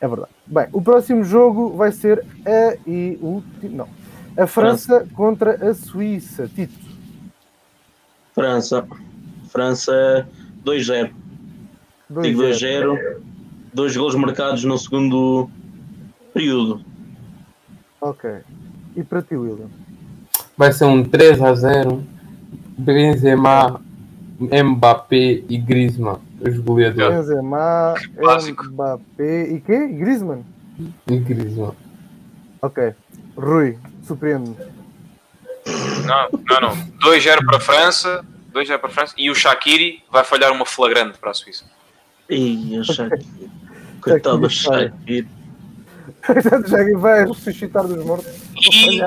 [0.00, 0.30] é verdade.
[0.46, 3.88] Bem, o próximo jogo vai ser a e o último, não,
[4.36, 6.48] a França contra a Suíça.
[6.48, 6.74] Tito,
[8.34, 8.86] França.
[9.48, 10.28] França
[10.64, 11.10] 2-0.
[12.10, 12.94] dois Digo zero.
[12.94, 13.16] 2-0.
[13.72, 15.48] Dois gols marcados no segundo
[16.32, 16.82] período.
[18.00, 18.30] Ok.
[18.94, 19.68] E para ti, William?
[20.56, 22.04] Vai ser um 3 a 0.
[22.78, 23.80] Benzema,
[24.38, 27.26] Mbappé e Griezmann, os goleadores.
[27.26, 28.64] Benzema, Clássico.
[28.64, 29.86] Mbappé e quê?
[29.88, 30.44] Griezmann?
[31.08, 31.74] E Griezmann.
[32.62, 32.94] Ok.
[33.36, 34.56] Rui, surpreende-me.
[36.06, 36.76] Não, não, não.
[37.00, 38.24] 2-0 para a França.
[38.52, 39.14] 2-0 para a França.
[39.16, 41.64] E o Shaqiri vai falhar uma flagrante para a Suíça.
[42.30, 43.50] Ih, a Shaqiri.
[44.00, 45.28] Coitado do Shaqiri.
[46.28, 48.26] Já vai ressuscitar dos mortos.
[48.56, 49.02] E, e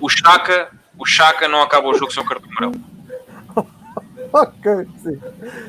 [0.00, 2.95] o Chaka, o Chaka não acaba o jogo sem o cartão amarelo.
[4.42, 5.18] Ok, sim.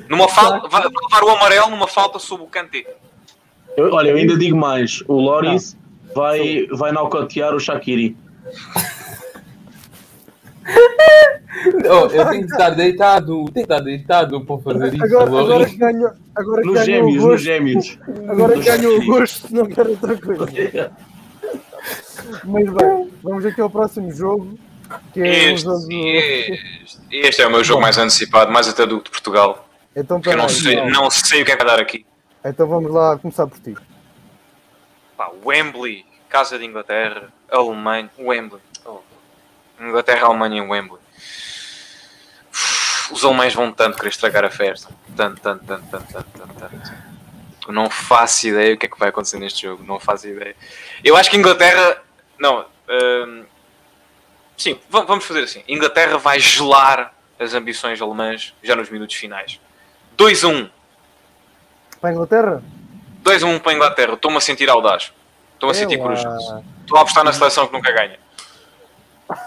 [0.09, 2.85] Numa falta, vai levar o amarelo numa falta sob o Kanté.
[3.75, 5.03] Eu- olha, eu ainda digo mais.
[5.07, 5.77] O Loris
[6.15, 8.15] vai, vai naucotear o Shakiri.
[11.89, 15.03] Oh, eu tenho que estar deitado, tenho que estar deitado para fazer isso.
[15.05, 17.99] Agora, agora que ganho, agora que Nos ganho o gêmeos, nos gosto, gêmeos.
[18.29, 20.91] agora que ganho o gosto, não quero outra coisa.
[22.43, 24.57] Mas bem, vamos aqui ao próximo jogo,
[25.15, 25.87] Este, jogo...
[25.91, 29.67] este, este é o meu jogo mais antecipado, mais até do de Portugal.
[29.95, 32.05] Então, eu não sei, não sei o que é que vai dar aqui.
[32.45, 33.75] então vamos lá começar por ti.
[35.17, 38.61] Pá, Wembley, Casa de Inglaterra, Alemanha, Wembley.
[38.85, 38.99] Oh.
[39.79, 41.01] Inglaterra, Alemanha em Wembley.
[43.09, 44.93] Os alemães vão tanto querer estragar a festa.
[45.15, 46.93] Tanto, tanto, tanto, tanto, tanto, tanto, tanto.
[47.67, 49.83] Eu não faço ideia o que é que vai acontecer neste jogo.
[49.83, 50.55] Não faço ideia.
[51.03, 52.01] Eu acho que Inglaterra.
[52.37, 52.65] Não.
[52.89, 53.45] hum,
[54.57, 55.63] sim, va- vamos fazer assim.
[55.67, 59.59] Inglaterra vai gelar as ambições alemãs já nos minutos finais.
[60.17, 60.69] 2-1.
[62.01, 62.63] Para a Inglaterra?
[63.23, 64.13] 2-1 para a Inglaterra.
[64.13, 65.11] Estou-me a sentir audaz.
[65.53, 66.03] Estou-me a sentir É lá.
[66.03, 66.63] corajoso.
[66.81, 68.19] Estou a apostar na seleção que nunca ganha.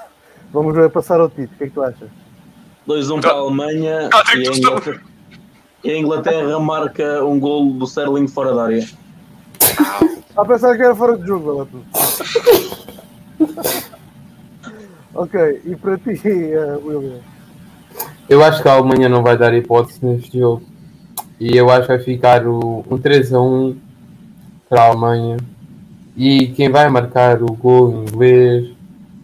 [0.52, 2.08] Vamos passar ao Tito, o que é que tu achas?
[2.88, 5.02] 2-1 para a Alemanha Ah, e a, Inglaterra,
[5.84, 8.88] e a Inglaterra marca um gol do Sterling fora da área.
[10.36, 11.84] Ah, pensar que era fora de jogo, olha tu.
[15.14, 17.20] Ok, e para ti, eh, William?
[18.28, 20.62] Eu acho que a Alemanha não vai dar hipótese neste jogo.
[21.38, 23.76] E eu acho que vai ficar o, um 3 a 1
[24.68, 25.36] para a Alemanha.
[26.16, 28.70] E quem vai marcar o gol em inglês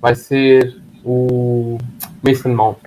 [0.01, 1.78] vai ser o
[2.22, 2.78] Mason Mount.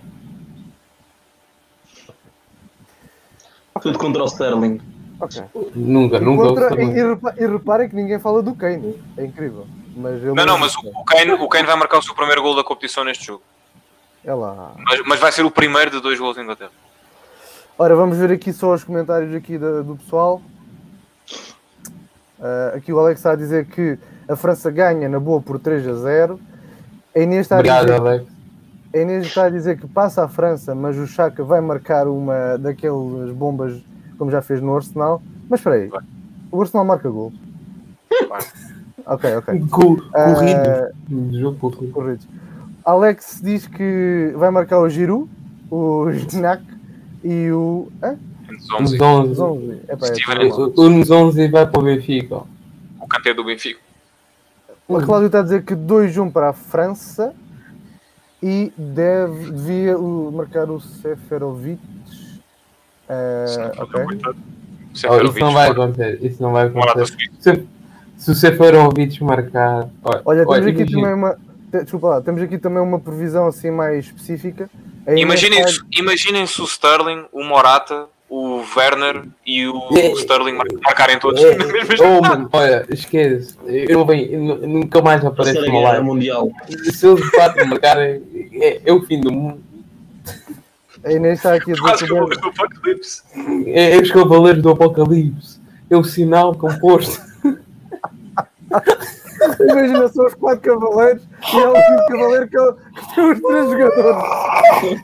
[3.81, 4.81] Tudo contra o Sterling.
[5.21, 5.41] Ok.
[5.75, 6.47] Nunca, E, nunca.
[6.47, 8.95] contra, e, e e reparem que ninguém fala do Kane.
[9.15, 9.65] É incrível.
[9.95, 12.41] Mas eu Não, não, mas o, o Kane, o Kane vai marcar o seu primeiro
[12.41, 13.43] gol da competição neste jogo.
[14.23, 14.73] É lá.
[14.77, 16.71] Mas, mas vai ser o primeiro de dois gols da Inglaterra.
[17.77, 20.41] Ora, vamos ver aqui só os comentários aqui da- do pessoal.
[22.41, 25.87] Ah, aqui o Alex está a dizer que a França ganha na boa por 3
[25.87, 26.39] a 0.
[27.15, 28.25] A Inês está a Obrigado, dizer, Alex.
[28.93, 32.57] a Inês está a dizer que passa a França, mas o Chaka vai marcar uma
[32.57, 33.81] daquelas bombas
[34.17, 35.21] como já fez no Arsenal.
[35.49, 36.01] Mas espera aí, Vai.
[36.51, 37.33] o Arsenal marca gol.
[39.05, 39.61] Ok, ok.
[40.13, 41.39] Ah, Corrido.
[41.39, 42.21] Jogo corrido.
[42.85, 45.29] Alex diz que vai marcar o Giroud,
[45.69, 46.63] o Gnac
[47.23, 47.91] e o.
[48.01, 48.17] Hã?
[48.79, 49.31] Nos Nos 11, 11.
[49.31, 49.81] Os 11.
[49.89, 50.73] Epá, é Steven tudo mal.
[50.75, 52.35] O o nos 11 vai para o Benfica.
[52.99, 53.79] o Kanté do Benfica.
[54.87, 57.31] O Cláudio está a dizer que 2-1 para a França
[58.41, 59.95] e deve, devia
[60.33, 61.79] marcar o Seferovic.
[63.07, 64.03] Eh, ok.
[64.03, 66.25] Oh, Seferovic, isso não vai acontecer.
[66.25, 67.67] Isso não vai acontecer.
[68.19, 69.89] Se, se o Seferovic marcar.
[70.25, 71.01] Olha, temos aqui imagina.
[71.01, 71.37] também uma.
[71.71, 74.69] Desculpa lá, temos aqui também uma previsão assim mais específica.
[75.07, 80.11] A Inês Imaginem, o Sterling, o Morata, o Werner e o É.
[80.13, 83.55] Sterling mar- marcarem todos É, na mesma oh, mano, olha, esquece.
[83.65, 86.03] Eu, nu- nunca mais aparece Guerra live.
[86.05, 86.49] Mundial.
[86.91, 88.21] Se eles de fato marcarem,
[88.53, 89.59] é, é o fim do mundo.
[91.03, 92.49] A Inês está aqui a dizer Quase que que o eu vou Ben- ver o
[92.49, 93.21] Apocalipse.
[93.67, 95.59] É, é os cavaleiros do Apocalipse.
[95.89, 97.28] É o sinal composto.
[99.59, 103.41] Imagina só os quatro cavaleiros e é o quinto cavaleiro que, é que são os
[103.41, 105.01] três jogadores.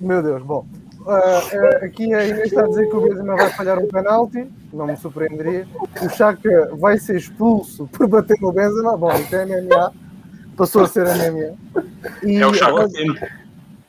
[0.00, 0.66] Meu Deus, bom.
[1.06, 4.86] ah, aqui a Inês está a dizer que o Benzema vai falhar um penalti, não
[4.86, 5.66] me surpreenderia.
[6.02, 8.96] O Chaka vai ser expulso por bater no Benzema.
[8.96, 9.92] Bom, isto é MMA,
[10.56, 11.54] passou a ser MMA.
[12.22, 12.88] E É o Chaka.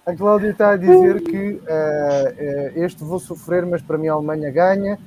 [0.06, 2.34] a, a Cláudia está a dizer que ah,
[2.76, 5.00] este vou sofrer, mas para mim a Alemanha ganha.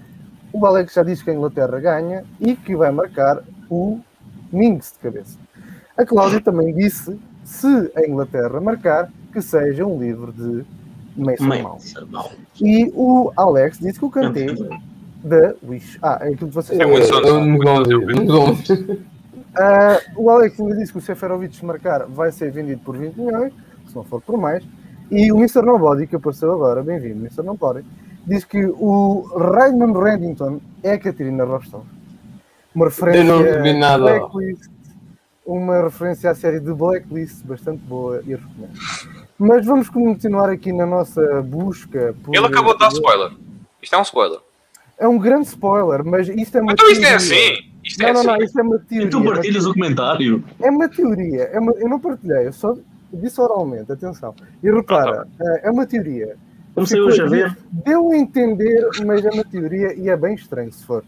[0.53, 4.01] O Alex já disse que a Inglaterra ganha e que vai marcar o
[4.53, 5.39] Minks de cabeça.
[5.97, 10.65] A Cláudia também disse, se a Inglaterra marcar, que seja um livro de
[11.17, 11.83] Mason Mount.
[12.61, 14.47] E o Alex disse que o Kanté
[15.23, 15.99] da Wish.
[16.01, 17.29] Ah, é aquilo que vocês É muito sabem.
[17.31, 17.45] sonso.
[17.47, 18.25] Nos 11.
[18.25, 19.01] Nos 11.
[19.57, 23.53] Ah, o Alex ainda disse que o Seferovic marcar vai ser vendido por 20 milhões,
[23.89, 24.65] se não for por mais.
[25.11, 25.63] E o Mr.
[25.63, 27.43] Nobody, que apareceu agora, bem-vindo, Mr.
[27.43, 27.85] Nobody,
[28.29, 31.85] diz que o Raymond Reddington é a Catarina Rostov.
[32.75, 33.25] Uma referência Eu
[33.57, 34.03] não vi nada.
[34.05, 34.71] Blacklist,
[35.45, 38.79] uma referência à série de Blacklist, bastante boa e recomendo.
[39.39, 42.15] Mas vamos continuar aqui na nossa busca.
[42.23, 43.33] por- Ele acabou de dar spoiler.
[43.83, 44.39] Isto é um spoiler.
[44.99, 47.17] É um grande spoiler, mas isto é uma Então isto é teoria.
[47.17, 47.69] assim.
[47.85, 48.45] Isto é Não, não, não, assim.
[48.45, 49.07] isto é uma teoria.
[49.07, 50.45] E tu partilhas o comentário.
[50.61, 52.77] É uma teoria, é uma- eu não partilhei, eu só
[53.13, 54.35] disse oralmente, atenção.
[54.63, 56.37] E repara, eh, é uma teoria.
[56.79, 57.59] Comecei Ficou- hoje a ver.
[57.85, 61.05] Deu a entender, mas é uma teoria e é bem estranho se for.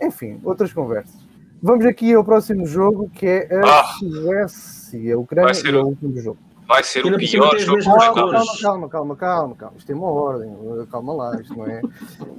[0.00, 1.14] Enfim, outras conversas.
[1.62, 3.84] Vamos aqui ao próximo jogo, que é a Ah.
[3.98, 6.38] Suécia, a Ucrânia, Vai ser é o último jogo.
[6.66, 9.74] vai ser o pior jogo Calma, calma, calma, calma, calma, calma.
[9.78, 10.50] Isto tem uma ordem.
[10.90, 11.80] Calma lá, isto não é.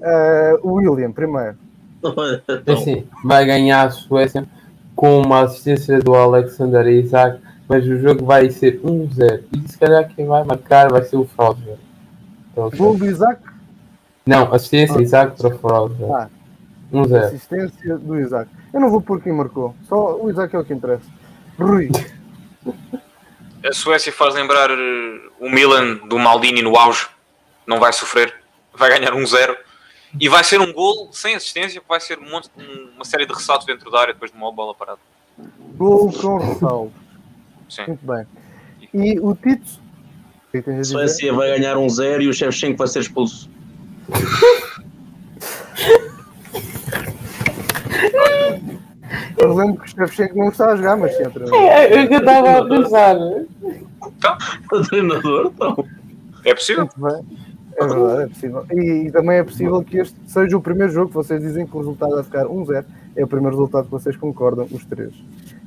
[0.01, 1.55] Eh, o William, primeiro.
[2.03, 4.45] Então, Assim, vai ganhar a Suécia
[4.93, 9.41] com uma assistência do Alexander Isaac, mas o jogo vai ser 1-0.
[9.53, 11.23] E se calhar quem vai marcar vai ser o
[12.55, 13.41] Gol do Isaac,
[14.25, 16.11] Não, assistência Isaac para Frosger.
[16.11, 16.29] Ah.
[16.91, 17.15] 1-0.
[17.25, 18.49] assistência do Isaac.
[18.71, 19.75] Eu não vou pôr quem marcou.
[19.89, 21.09] Só o Isaac é o que interessa.
[21.59, 21.89] Rui,
[23.65, 27.07] A Suécia faz lembrar eh, o Milan do Maldini no auge.
[27.65, 28.33] Não vai sofrer.
[28.77, 29.55] Vai ganhar 1-0.
[30.19, 33.33] E vai ser um gol sem assistência, vai ser um monte- um- uma série de
[33.33, 34.99] ressaltos dentro da área depois de uma bola parada.
[35.75, 36.93] gol com ressalvo.
[37.69, 37.85] Sim.
[37.87, 38.27] Muito bem.
[38.93, 39.81] E o Tito?
[40.83, 43.49] Suécia vai ganhar um zero e o Shevchenko vai ser expulso.
[49.37, 51.51] Eu lembro que o Shevchenko não está a jogar, mas vez.
[51.51, 53.17] É, eu que estava a pensar.
[54.71, 55.85] O treinador, então.
[56.45, 56.87] É possível?
[56.97, 57.37] Muito bem.
[57.75, 58.65] É verdade, é possível.
[58.71, 61.75] E, e também é possível que este seja o primeiro jogo que vocês dizem que
[61.75, 62.85] o resultado vai ficar 1-0.
[63.15, 65.13] É o primeiro resultado que vocês concordam, os três.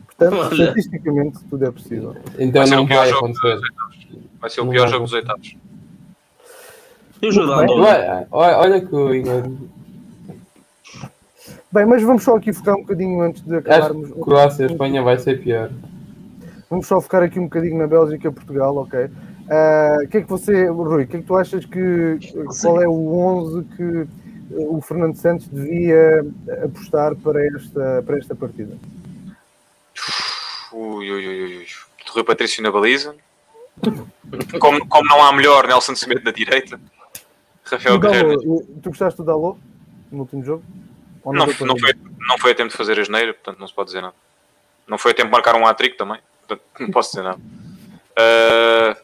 [0.06, 2.14] Portanto, estatisticamente, tudo é possível.
[2.38, 3.58] Então não vai acontecer.
[4.40, 5.56] Vai ser o pior jogo dos oitavos.
[7.22, 7.42] E o.
[7.42, 8.26] Andorra?
[8.30, 9.42] Olha, olha, que o Igor.
[11.72, 14.12] Bem, mas vamos só aqui focar um bocadinho antes de Acho acabarmos.
[14.12, 15.70] que Croácia e Espanha vai ser pior.
[16.70, 19.08] Vamos só focar aqui um bocadinho na Bélgica e Portugal, ok?
[19.50, 22.18] Ah, O que é que você, Rui, o que é que tu achas que.
[22.60, 24.06] Qual é o 11 que eh,
[24.68, 26.24] o Fernando Santos devia
[26.64, 28.76] apostar para esta, para esta partida?
[30.72, 31.56] Ui, ui, ui, ui.
[31.58, 31.66] ui.
[32.10, 33.14] Rui Patrício na baliza.
[34.58, 36.80] Como, como não há melhor, Nelson Semedo na direita.
[37.64, 38.40] Rafael Guerreiro.
[38.82, 39.58] Tu gostaste do Dalot
[40.10, 40.64] no último jogo?
[41.24, 41.54] Não, não, ver?
[41.54, 41.74] foi,
[42.20, 44.14] não foi a tempo de fazer a geneira, portanto não se pode dizer nada.
[44.86, 47.40] Não foi a tempo de marcar um hat-trick também, portanto não posso dizer nada.
[48.18, 48.96] Uh,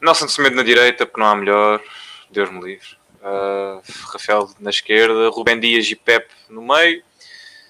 [0.00, 1.80] Nelson Semedo na direita, porque não há melhor,
[2.30, 2.96] Deus me livre.
[3.22, 3.82] Uh,
[4.12, 7.02] Rafael na esquerda, Rubem Dias e Pep no meio.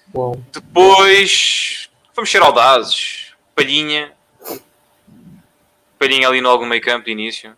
[0.07, 3.33] Bom, Depois vamos ser audazes.
[3.55, 4.16] Palhinha.
[5.99, 7.53] Palhinha ali no algum meio campo de início.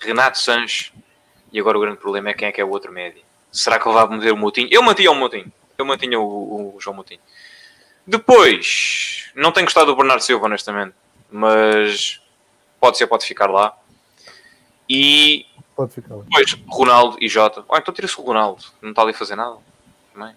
[0.00, 0.92] Renato Sanches.
[1.52, 3.22] E agora o grande problema é quem é que é o outro médio.
[3.50, 4.68] Será que ele vai meter o Moutinho?
[4.70, 5.52] Eu mantinha o Moutinho.
[5.76, 7.20] Eu mantinha o, o João Moutinho.
[8.06, 10.94] Depois, não tenho gostado do Bernardo Silva, honestamente.
[11.30, 12.20] Mas
[12.80, 13.76] pode ser, pode ficar lá.
[14.88, 16.22] E Pode ficar lá.
[16.24, 17.64] depois, Ronaldo e Jota.
[17.68, 18.64] Oh, então tira-se o Ronaldo.
[18.80, 19.56] Não está ali a fazer nada.
[20.12, 20.34] Também.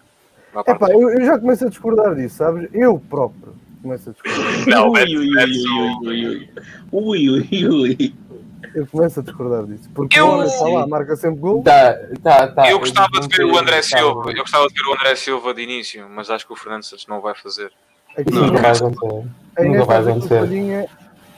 [0.66, 2.68] Epá, eu, eu já começo a discordar disso, sabes?
[2.72, 3.54] Eu próprio
[3.86, 4.66] começo a discordar.
[4.68, 6.50] Não, ui, é- ui, é ui, ui,
[6.92, 8.14] ui, ui, ui, ui, ui.
[8.74, 9.88] Eu começo a discordar disso.
[9.94, 11.62] Porque Eu- o homem está lá, marca sempre gol.
[11.62, 12.70] tá, tá, tá.
[12.70, 14.30] Eu gostava de ver o André Tá, Silva.
[14.30, 17.06] Eu gostava de ver o André Silva de início, mas acho que o Fernando Santos
[17.06, 17.70] não vai fazer.
[18.16, 19.24] Aqui, Nunca vai acontecer.
[19.58, 20.38] Nunca está vai a dizer que o acontecer.
[20.40, 20.86] Palhinha,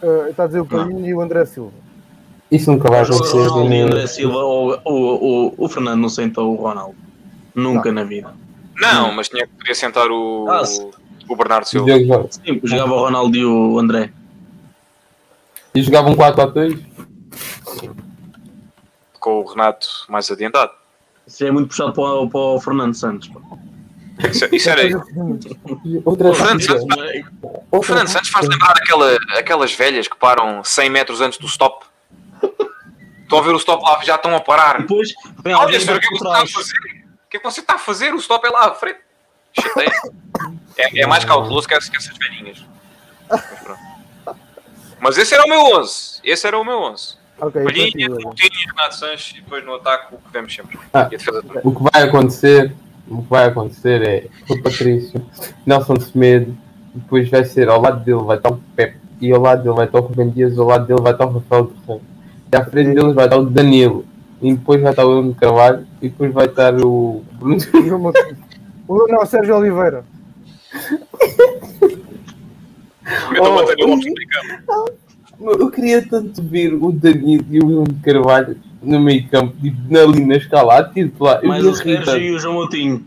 [0.03, 1.73] eh, está a dizer o Palhinha e o André Silva.
[2.51, 3.37] Isso nunca vai O acontecer.
[3.37, 6.97] Ronaldo e nem- André Silva, ou, ou, ou, o Fernando não sentou o Ronaldo.
[7.55, 8.35] Nunca na vida.
[8.81, 10.63] Não, mas tinha que podia sentar o, Ah.
[11.29, 11.93] O Bernardo Silva.
[12.31, 14.11] Sim, jogava o Ronaldo e o André.
[15.75, 16.81] E jogavam 4 a 2
[19.21, 20.73] Com o Renato mais adiantado.
[21.27, 23.31] Isso é muito puxado para o, para o Fernando Santos.
[24.31, 25.03] Isso, isso era isso.
[26.05, 26.87] Outra O Fernando Santos,
[27.71, 31.87] o Fernando Santos faz lembrar aquela, aquelas velhas que param 100 metros antes do stop.
[33.23, 34.81] Estão a ver o stop lá, já estão a parar.
[34.81, 35.13] Depois
[35.45, 36.79] Olha, senhor, o que é que você está a fazer?
[36.79, 38.15] O que é que você está a fazer?
[38.15, 39.01] O stop é lá à frente.
[39.53, 39.93] Chateia.
[40.79, 42.65] É, é mais cauteloso que essas, que essas velhinhas.
[43.29, 43.81] Mas, pronto.
[45.01, 46.21] Mas esse era o meu 11.
[46.25, 47.17] Esse era o meu 11.
[47.41, 48.23] Ok, Palhinha, continua.
[48.23, 50.79] Coutinho e Renato Sanches e depois no ataque o que vemos sempre.
[50.93, 51.09] Ah.
[51.63, 52.73] O que vai acontecer,
[53.09, 55.25] o que vai acontecer é o Patrício,
[55.65, 56.57] Nelson Semedo,
[56.95, 59.87] depois vai ser ao lado dele vai estar o Pepe, e ao lado dele vai
[59.87, 62.01] estar o Rubem Dias, ao lado dele vai estar o Rafael Torrão.
[62.53, 64.05] E à frente deles vai estar o Danilo,
[64.43, 67.57] e depois vai estar o Bruno Carvalho, e depois vai estar o Bruno.
[68.89, 70.03] O- Não, Sérgio Oliveira.
[73.35, 73.45] Eu
[74.69, 74.89] Oh,
[75.41, 75.53] o.
[75.53, 80.25] Eu queria tanto ver o Danilo e o Bruno Carvalho no meio campo, tipo, ali
[80.25, 81.41] na escala, a titular.
[81.43, 81.75] Eu Mais ia o.
[81.75, 83.05] Sérgio e o João Moutinho.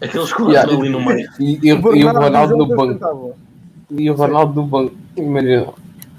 [0.00, 1.28] Aqueles quatro Yeah, ali no meio.
[1.38, 3.34] E, e, e o Bernardo Ronaldo no banco.
[3.90, 4.94] E o Ronaldo no banco.
[5.16, 5.72] Imagina.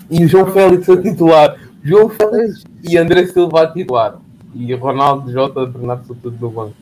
[0.09, 1.57] E o João Félix a titular.
[1.83, 4.19] João Félix e André Silva a titular.
[4.55, 6.73] E o Ronaldo, Jota, Bernardo são tudo no banco.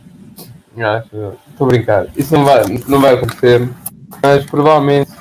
[0.84, 2.07] Acho- Estou a brincar.
[2.18, 3.69] Isso não vai, não vai acontecer.
[4.22, 5.11] Mas provavelmente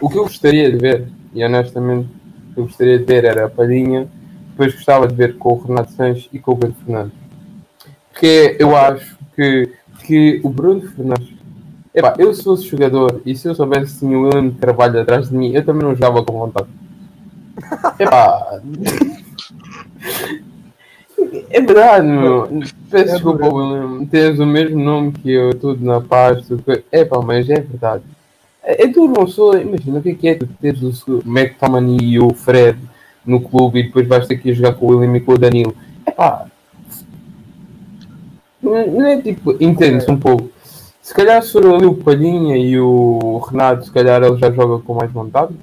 [0.00, 2.08] o que eu gostaria de ver, e honestamente
[2.50, 4.08] o que eu gostaria de ver era a Palhinha,
[4.50, 7.12] depois gostava de ver com o Renato Sanches e com o Bruno Fernandes.
[8.10, 9.72] Porque eu acho que,
[10.04, 11.36] que o Bruno Fernandes
[11.94, 15.28] Epá, eu fosse jogador e se eu soubesse que tinha o William de Carvalho atrás
[15.30, 16.68] de mim, eu também não jogava com vontade.
[17.98, 18.60] Epá.
[21.50, 22.48] É verdade, meu.
[22.90, 23.46] Peço É desculpa.
[23.46, 24.04] William.
[24.06, 26.46] Tens o mesmo nome que eu, tudo na paz.
[26.64, 28.02] Que- Epá, mas é verdade.
[28.62, 29.60] É, é duro, uma pessoa.
[29.60, 32.78] Imagina o que é que é tu teres o McTominay e o Fred
[33.26, 35.38] no clube e depois vais ter que ir jogar com o William e com o
[35.38, 35.74] Danilo.
[36.06, 36.46] Epá.
[38.62, 39.52] Não não é tipo.
[39.62, 40.50] Entende-se um pouco.
[41.02, 44.82] Se calhar se for ali o Palhinha e o Renato, se calhar ele já joga
[44.82, 45.54] com mais vontade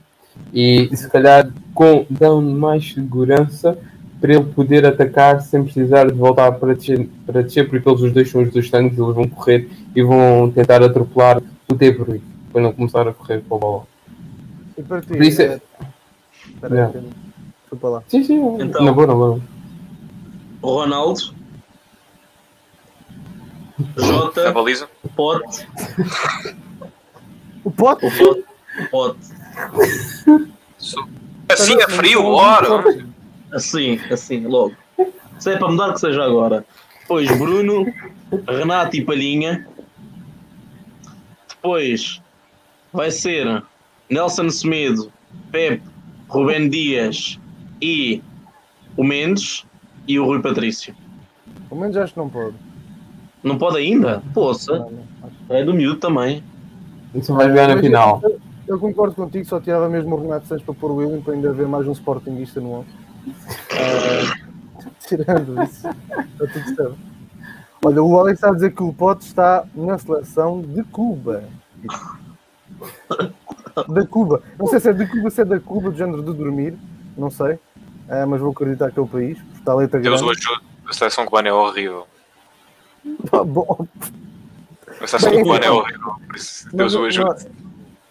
[0.51, 3.77] e se calhar com, dão mais segurança
[4.26, 8.11] para ele poder atacar sem precisar de voltar para descer, para descer porque eles os
[8.11, 11.39] dois são os dois tanques, eles vão correr e vão tentar atropelar
[11.69, 13.88] o De Bruyne para não começar a correr para o balão.
[14.76, 15.07] E para ti?
[15.10, 15.61] Por isso é-
[16.56, 16.91] espera aí.
[16.93, 17.10] Pedro.
[17.61, 18.03] Desculpa lá.
[18.07, 19.39] Sim, sim, Então- na boa, na boa.
[20.64, 21.22] O Ronaldo.
[23.95, 24.88] Na Jota, baliza.
[25.15, 25.68] Pote,
[27.64, 28.06] O pote?
[28.07, 28.43] o Pote,
[28.80, 29.19] o Pote.
[31.47, 33.06] Assim é frio, ora!
[33.56, 34.76] Assim, assim, logo.
[35.40, 36.65] Se é para mudar, que seja agora.
[36.99, 37.86] Depois Bruno,
[38.48, 39.65] Renato e Palhinha.
[41.48, 42.22] Depois
[42.91, 43.64] vai ser
[44.10, 45.11] Nelson Semedo,
[45.52, 45.82] Pepe,
[46.27, 47.40] Rubén Dias
[47.82, 48.22] e
[48.98, 49.65] o Mendes
[50.06, 50.94] e o Rui Patrício.
[51.69, 52.56] Pelo menos acho que não pode.
[53.41, 54.22] Não pode ainda?
[54.34, 54.86] Poça,
[55.49, 56.44] é do miúdo também.
[57.14, 58.19] Isso vai jogar na final.
[58.23, 61.34] Eu, eu concordo contigo, só tirava mesmo o Renato Santos para pôr o William para
[61.34, 63.05] ainda haver mais um Sportingista no 11.
[63.72, 64.35] Ah,
[65.07, 66.97] tirando isso, está tudo certo.
[67.84, 71.43] Olha, o Alex está a dizer que o Pote está na seleção de Cuba.
[73.88, 74.41] Da Cuba.
[74.57, 76.76] Não sei se é de Cuba, se é da Cuba, do género de dormir.
[77.18, 77.60] Não sei.
[78.10, 79.38] Ah, mas vou acreditar que é o país.
[79.56, 80.39] Está a letra Deus o grande.
[80.47, 80.65] ajude.
[80.88, 82.07] A seleção cubana é horrível.
[83.31, 83.88] Ah, Bom,
[85.02, 85.77] A seleção Bem, cubana é então.
[85.77, 86.15] horrível.
[86.27, 87.47] Por isso, Deus o ajude.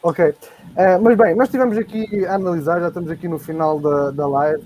[0.03, 0.35] Ok.
[0.77, 4.27] Eh, mas bem, nós estivemos aqui a analisar, já estamos aqui no final da, da
[4.27, 4.63] live.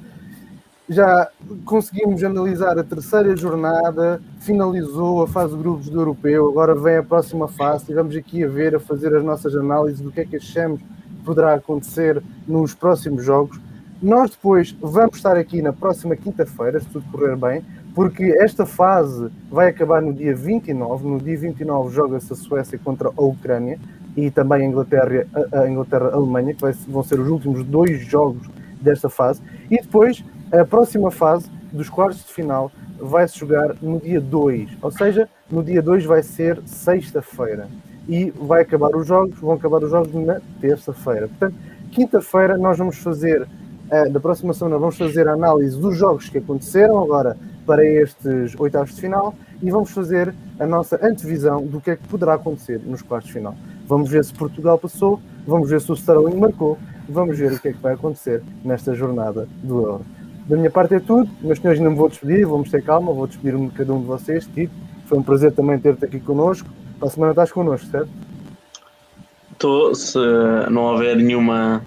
[0.88, 1.28] Já
[1.66, 7.02] conseguimos analisar a terceira jornada, finalizou a fase de grupos do europeu, agora vem a
[7.02, 7.82] próxima fase.
[7.82, 11.24] Estivemos aqui a ver, a fazer as nossas análises do que é que achamos que
[11.26, 13.60] poderá acontecer nos próximos jogos.
[14.00, 17.62] Nós depois vamos estar aqui na próxima quinta-feira, se tudo correr bem,
[17.94, 21.06] porque esta fase vai acabar no dia 29.
[21.06, 23.78] No dia 29 joga-se a Suécia contra a Ucrânia
[24.16, 28.48] e também a Inglaterra, a, a Inglaterra Alemanha, que vão ser os últimos dois jogos
[28.80, 29.42] desta fase.
[29.70, 34.78] E depois a próxima fase dos quartos de final vai se jogar no dia 2,
[34.80, 37.68] ou seja, no dia 2 vai ser sexta-feira.
[38.08, 41.28] E vai acabar os jogos, vão acabar os jogos na terça-feira.
[41.28, 41.54] Portanto,
[41.90, 43.46] quinta-feira nós vamos fazer,
[43.90, 48.58] eh, da próxima semana, vamos fazer a análise dos jogos que aconteceram agora para estes
[48.58, 52.80] oitavos de final e vamos fazer a nossa antevisão do que é que poderá acontecer
[52.82, 53.54] nos quartos de final.
[53.86, 57.68] Vamos ver se Portugal passou, vamos ver se o Sterling marcou, vamos ver o que
[57.68, 60.17] é que vai acontecer nesta jornada do Euro.
[60.48, 63.26] Da minha parte é tudo, meus senhores, ainda me vou despedir, vamos ter calma, vou
[63.26, 64.48] despedir-me de cada um de vocês.
[64.54, 64.72] Tito,
[65.04, 66.66] foi um prazer também ter-te aqui connosco.
[66.98, 68.08] Para a semana estás connosco, certo?
[69.52, 70.18] Estou, se
[70.70, 71.82] não houver nenhuma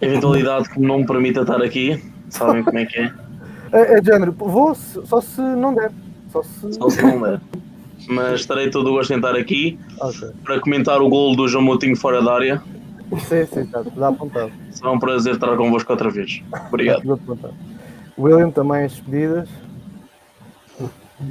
[0.00, 3.12] eventualidade que não me permita estar aqui, sabem como é que é?
[3.72, 5.92] É, é género, vou só se não der.
[6.32, 6.72] Só se.
[6.72, 7.40] Só se não der.
[8.08, 10.30] Mas estarei todo o gosto em estar aqui Ok.
[10.44, 12.62] para comentar o gol do João Moutinho fora da área.
[13.16, 14.52] Sim, sim, está tudo apontado.
[14.70, 16.42] Será um prazer estar convosco outra vez.
[16.68, 17.00] Obrigado.
[17.00, 17.54] Tudo apontado.
[18.18, 19.48] William, também as despedidas.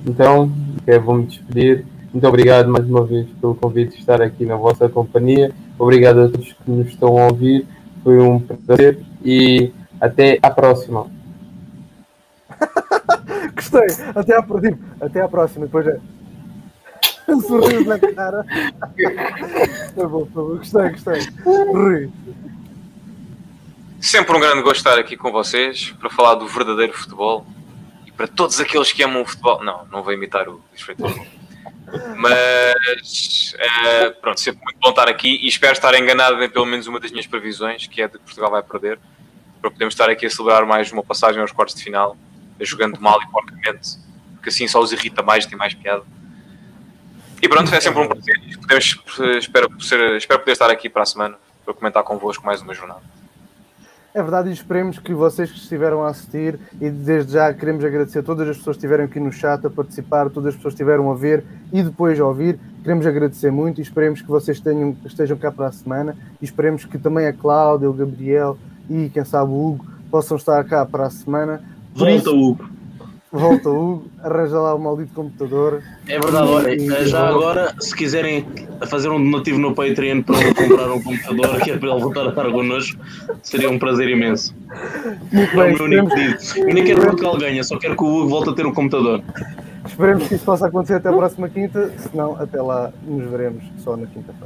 [0.05, 0.51] Então,
[0.85, 1.85] é, vou-me despedir.
[2.11, 5.51] Muito obrigado mais uma vez pelo convite de estar aqui na vossa companhia.
[5.77, 7.67] Obrigado a todos que nos estão a ouvir.
[8.03, 9.71] Foi um prazer e
[10.01, 11.07] até à próxima.
[13.53, 13.87] Gostei.
[14.15, 15.65] Até à, tipo, até à próxima.
[15.65, 15.99] Depois é.
[17.29, 18.45] Um sorriso na cara.
[19.93, 20.57] Foi bom, foi bom.
[20.57, 21.27] Gostei, gostei.
[21.43, 22.09] Rui.
[23.99, 27.45] Sempre um grande gosto estar aqui com vocês para falar do verdadeiro futebol
[28.05, 29.63] e para todos aqueles que amam o futebol.
[29.63, 31.11] Não, não vou imitar o Luís.
[32.17, 36.87] Mas eh, pronto, sempre muito bom estar aqui e espero estar enganado em pelo menos
[36.87, 38.99] uma das minhas previsões, que é de que Portugal vai perder,
[39.61, 42.17] para podermos estar aqui a celebrar mais uma passagem aos quartos de final,
[42.59, 43.97] jogando mal e porcamente,
[44.35, 46.03] porque assim só os irrita mais e tem mais piada.
[47.41, 48.35] E pronto, é sempre um prazer.
[48.61, 48.99] Podemos,
[49.39, 53.01] espero, ser- espero poder estar aqui para a semana para comentar convosco mais uma jornada.
[54.13, 58.19] É verdade, e esperemos que vocês que estiveram a assistir, e desde já queremos agradecer
[58.19, 60.81] a todas as pessoas que estiveram aqui no chat a participar, todas as pessoas que
[60.81, 64.97] estiveram a ver e depois a ouvir, queremos agradecer muito e esperemos que vocês tenham,
[65.05, 68.57] estejam cá para a semana e esperemos que também a Cláudia, o Gabriel
[68.89, 71.61] e quem sabe o Hugo possam estar cá para a semana.
[71.93, 72.69] Por Volta, isso, Hugo.
[73.31, 75.83] Volta o Hugo, arranja lá o maldito computador.
[76.07, 78.45] É verdade, olha, já agora, se quiserem
[78.87, 82.25] fazer um donativo no Patreon para ele comprar um computador, que é para ele voltar
[82.25, 82.97] a estar connosco,
[83.43, 84.55] seria um prazer imenso.
[85.31, 86.37] Muito É o meu único pedido.
[86.55, 88.73] Eu nem quero que Portugal ganhe, só quero que o Hugo volte a ter um
[88.73, 89.21] computador.
[89.85, 93.63] esperemos que isso possa acontecer até a próxima quinta, se não, até lá nos veremos
[93.83, 94.45] só na quinta-feira.